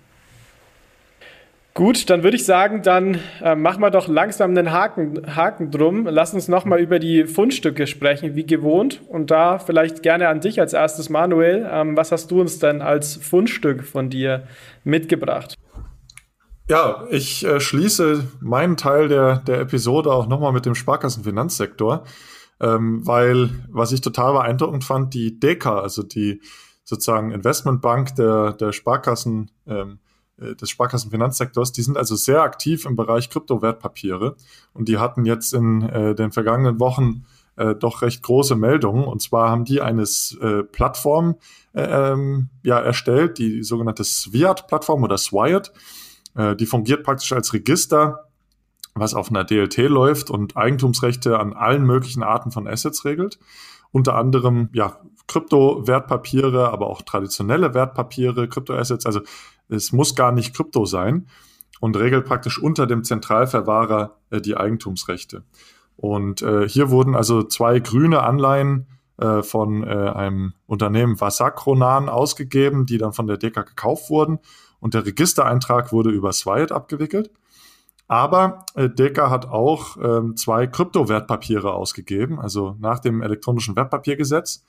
[1.76, 6.06] Gut, dann würde ich sagen, dann äh, machen wir doch langsam einen Haken, Haken drum.
[6.08, 9.02] Lass uns nochmal über die Fundstücke sprechen, wie gewohnt.
[9.08, 11.68] Und da vielleicht gerne an dich als erstes, Manuel.
[11.72, 14.44] Ähm, was hast du uns denn als Fundstück von dir
[14.84, 15.56] mitgebracht?
[16.70, 22.04] Ja, ich äh, schließe meinen Teil der, der Episode auch nochmal mit dem Sparkassenfinanzsektor,
[22.62, 26.40] ähm, weil was ich total beeindruckend fand, die DECA, also die
[26.84, 32.96] sozusagen Investmentbank der, der Sparkassen, ähm, äh, des Sparkassenfinanzsektors, die sind also sehr aktiv im
[32.96, 34.36] Bereich Kryptowertpapiere
[34.74, 37.26] und die hatten jetzt in äh, den vergangenen Wochen
[37.56, 39.06] äh, doch recht große Meldungen.
[39.06, 41.36] Und zwar haben die eine äh, Plattform
[41.74, 45.72] äh, ähm, ja, erstellt, die sogenannte Swiat-Plattform oder Swiat.
[46.36, 48.30] Äh, die fungiert praktisch als Register,
[48.96, 53.40] was auf einer DLT läuft und Eigentumsrechte an allen möglichen Arten von Assets regelt.
[53.92, 59.06] Unter anderem ja, Kryptowertpapiere, aber auch traditionelle Wertpapiere, Kryptoassets.
[59.06, 59.22] Also
[59.74, 61.28] es muss gar nicht Krypto sein
[61.80, 65.44] und regelt praktisch unter dem Zentralverwahrer äh, die Eigentumsrechte.
[65.96, 72.86] Und äh, hier wurden also zwei grüne Anleihen äh, von äh, einem Unternehmen Vasakronan ausgegeben,
[72.86, 74.40] die dann von der DECA gekauft wurden.
[74.80, 77.32] Und der Registereintrag wurde über Swiat abgewickelt.
[78.08, 84.64] Aber äh, DECA hat auch ähm, zwei Kryptowertpapiere ausgegeben, also nach dem elektronischen Wertpapiergesetz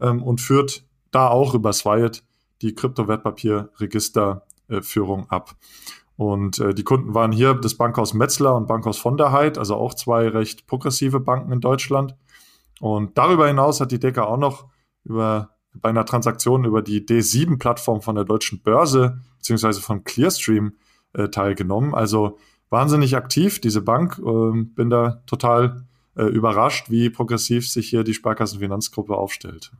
[0.00, 2.22] ähm, und führt da auch über Swiat
[2.62, 4.80] die Kryptowertpapierregisterführung äh,
[5.28, 5.56] ab.
[6.16, 9.76] Und äh, die Kunden waren hier das Bankhaus Metzler und Bankhaus von der Heid, also
[9.76, 12.16] auch zwei recht progressive Banken in Deutschland.
[12.80, 14.66] Und darüber hinaus hat die DECA auch noch
[15.04, 20.72] über, bei einer Transaktion über die D7-Plattform von der deutschen Börse beziehungsweise von Clearstream
[21.12, 21.94] äh, teilgenommen.
[21.94, 22.38] Also
[22.70, 24.18] wahnsinnig aktiv, diese Bank.
[24.18, 25.86] Äh, bin da total
[26.16, 29.70] äh, überrascht, wie progressiv sich hier die Sparkassenfinanzgruppe aufstellt.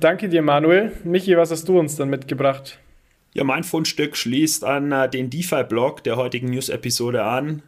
[0.00, 0.92] Danke dir, Manuel.
[1.04, 2.78] Michi, was hast du uns dann mitgebracht?
[3.34, 7.62] Ja, mein Fundstück schließt an äh, den DeFi-Blog der heutigen News-Episode an.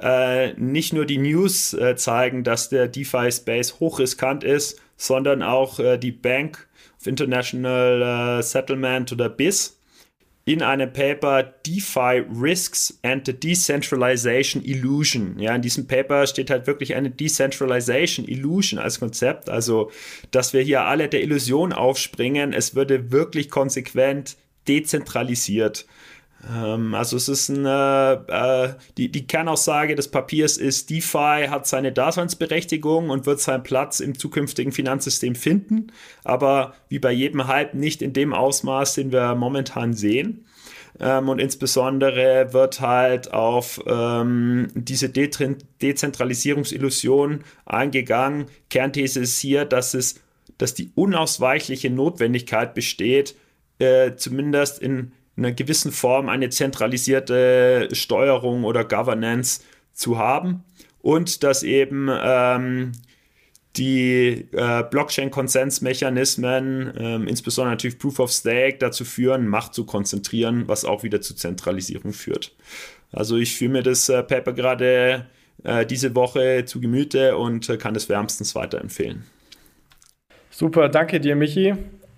[0.00, 5.96] Äh, nicht nur die News äh, zeigen, dass der DeFi-Space hochriskant ist, sondern auch äh,
[5.96, 6.68] die Bank
[7.00, 9.78] of International äh, Settlement oder BIS
[10.44, 15.38] in einem Paper DeFi Risks and the Decentralization Illusion.
[15.38, 19.90] Ja, in diesem Paper steht halt wirklich eine Decentralization Illusion als Konzept, also
[20.32, 24.36] dass wir hier alle der Illusion aufspringen, es würde wirklich konsequent
[24.68, 25.86] dezentralisiert.
[26.50, 31.92] Ähm, also es ist eine, äh, die, die Kernaussage des Papiers ist, DeFi hat seine
[31.92, 35.92] Daseinsberechtigung und wird seinen Platz im zukünftigen Finanzsystem finden,
[36.24, 40.46] aber wie bei jedem Hype nicht in dem Ausmaß, den wir momentan sehen.
[41.00, 45.30] Ähm, und insbesondere wird halt auf ähm, diese De
[45.80, 48.46] Dezentralisierungsillusion eingegangen.
[48.68, 50.20] Kernthese ist hier, dass es,
[50.58, 53.34] dass die unausweichliche Notwendigkeit besteht,
[53.78, 59.62] äh, zumindest in in einer gewissen Form eine zentralisierte Steuerung oder Governance
[59.92, 60.64] zu haben
[61.00, 62.92] und dass eben ähm,
[63.76, 70.84] die äh, Blockchain-Konsensmechanismen, ähm, insbesondere natürlich Proof of Stake, dazu führen, Macht zu konzentrieren, was
[70.84, 72.54] auch wieder zu Zentralisierung führt.
[73.10, 75.26] Also ich fühle mir das äh, Paper gerade
[75.64, 79.24] äh, diese Woche zu Gemüte und äh, kann es wärmstens weiterempfehlen.
[80.50, 81.74] Super, danke dir, Michi.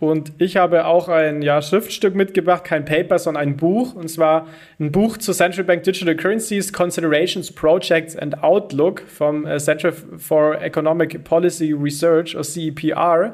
[0.09, 3.95] Und ich habe auch ein ja, Schriftstück mitgebracht, kein Paper, sondern ein Buch.
[3.95, 4.47] Und zwar
[4.79, 10.61] ein Buch zu Central Bank Digital Currencies, Considerations, Projects and Outlook vom äh, Center for
[10.61, 13.33] Economic Policy Research, oder CEPR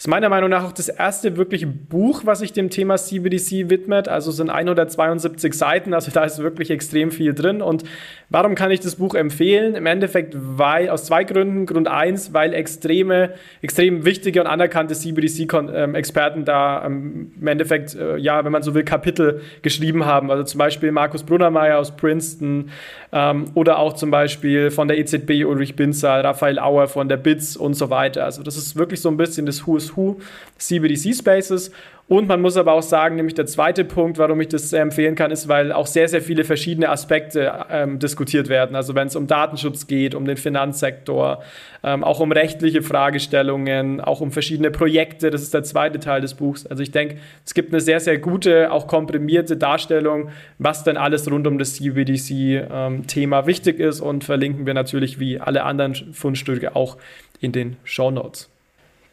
[0.00, 4.08] ist meiner Meinung nach auch das erste wirkliche Buch, was sich dem Thema CBDC widmet.
[4.08, 7.60] Also sind 172 Seiten, also da ist wirklich extrem viel drin.
[7.60, 7.84] Und
[8.30, 9.74] warum kann ich das Buch empfehlen?
[9.74, 11.66] Im Endeffekt, weil aus zwei Gründen.
[11.66, 18.52] Grund eins, weil extreme, extrem wichtige und anerkannte CBDC-Experten da im Endeffekt, äh, ja, wenn
[18.52, 20.30] man so will, Kapitel geschrieben haben.
[20.30, 22.70] Also zum Beispiel Markus Brunnermeier aus Princeton
[23.12, 27.54] ähm, oder auch zum Beispiel von der EZB Ulrich Binzer, Raphael Auer von der BITS
[27.58, 28.24] und so weiter.
[28.24, 30.20] Also das ist wirklich so ein bisschen das Who is Who
[30.58, 31.70] CBDC Spaces.
[32.10, 35.30] Und man muss aber auch sagen, nämlich der zweite Punkt, warum ich das empfehlen kann,
[35.30, 38.74] ist, weil auch sehr, sehr viele verschiedene Aspekte ähm, diskutiert werden.
[38.74, 41.40] Also wenn es um Datenschutz geht, um den Finanzsektor,
[41.84, 45.30] ähm, auch um rechtliche Fragestellungen, auch um verschiedene Projekte.
[45.30, 46.66] Das ist der zweite Teil des Buchs.
[46.66, 51.30] Also ich denke, es gibt eine sehr, sehr gute, auch komprimierte Darstellung, was denn alles
[51.30, 56.74] rund um das CBDC-Thema ähm, wichtig ist und verlinken wir natürlich wie alle anderen Fundstücke
[56.74, 56.96] auch
[57.38, 58.49] in den Show Notes.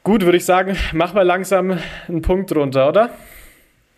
[0.08, 3.10] Gut, würde ich sagen, machen wir langsam einen Punkt drunter, oder?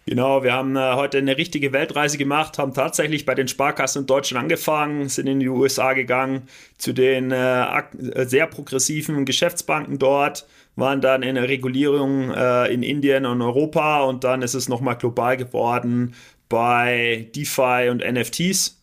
[0.08, 4.06] Genau, wir haben äh, heute eine richtige Weltreise gemacht, haben tatsächlich bei den Sparkassen in
[4.08, 6.48] Deutschland angefangen, sind in die USA gegangen,
[6.80, 12.82] zu den äh, äh, sehr progressiven Geschäftsbanken dort, waren dann in der Regulierung äh, in
[12.82, 16.16] Indien und Europa und dann ist es nochmal global geworden
[16.50, 18.79] bei DeFi und NFTs.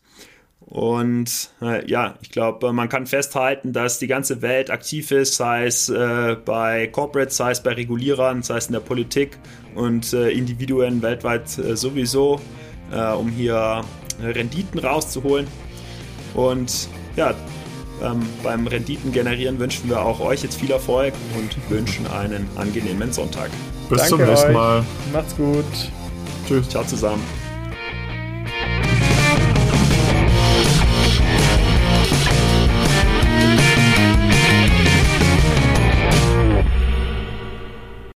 [0.66, 5.66] Und äh, ja, ich glaube, man kann festhalten, dass die ganze Welt aktiv ist, sei
[5.66, 9.38] es äh, bei Corporates, sei es bei Regulierern, sei es in der Politik
[9.76, 12.40] und äh, Individuen weltweit äh, sowieso,
[12.90, 13.82] äh, um hier
[14.20, 15.46] Renditen rauszuholen.
[16.34, 17.32] Und ja,
[18.02, 23.12] ähm, beim Renditen generieren wünschen wir auch euch jetzt viel Erfolg und wünschen einen angenehmen
[23.12, 23.50] Sonntag.
[23.88, 24.84] Bis Danke zum nächsten Mal.
[25.12, 25.64] Macht's gut.
[26.46, 26.68] Tschüss.
[26.68, 27.22] Ciao zusammen.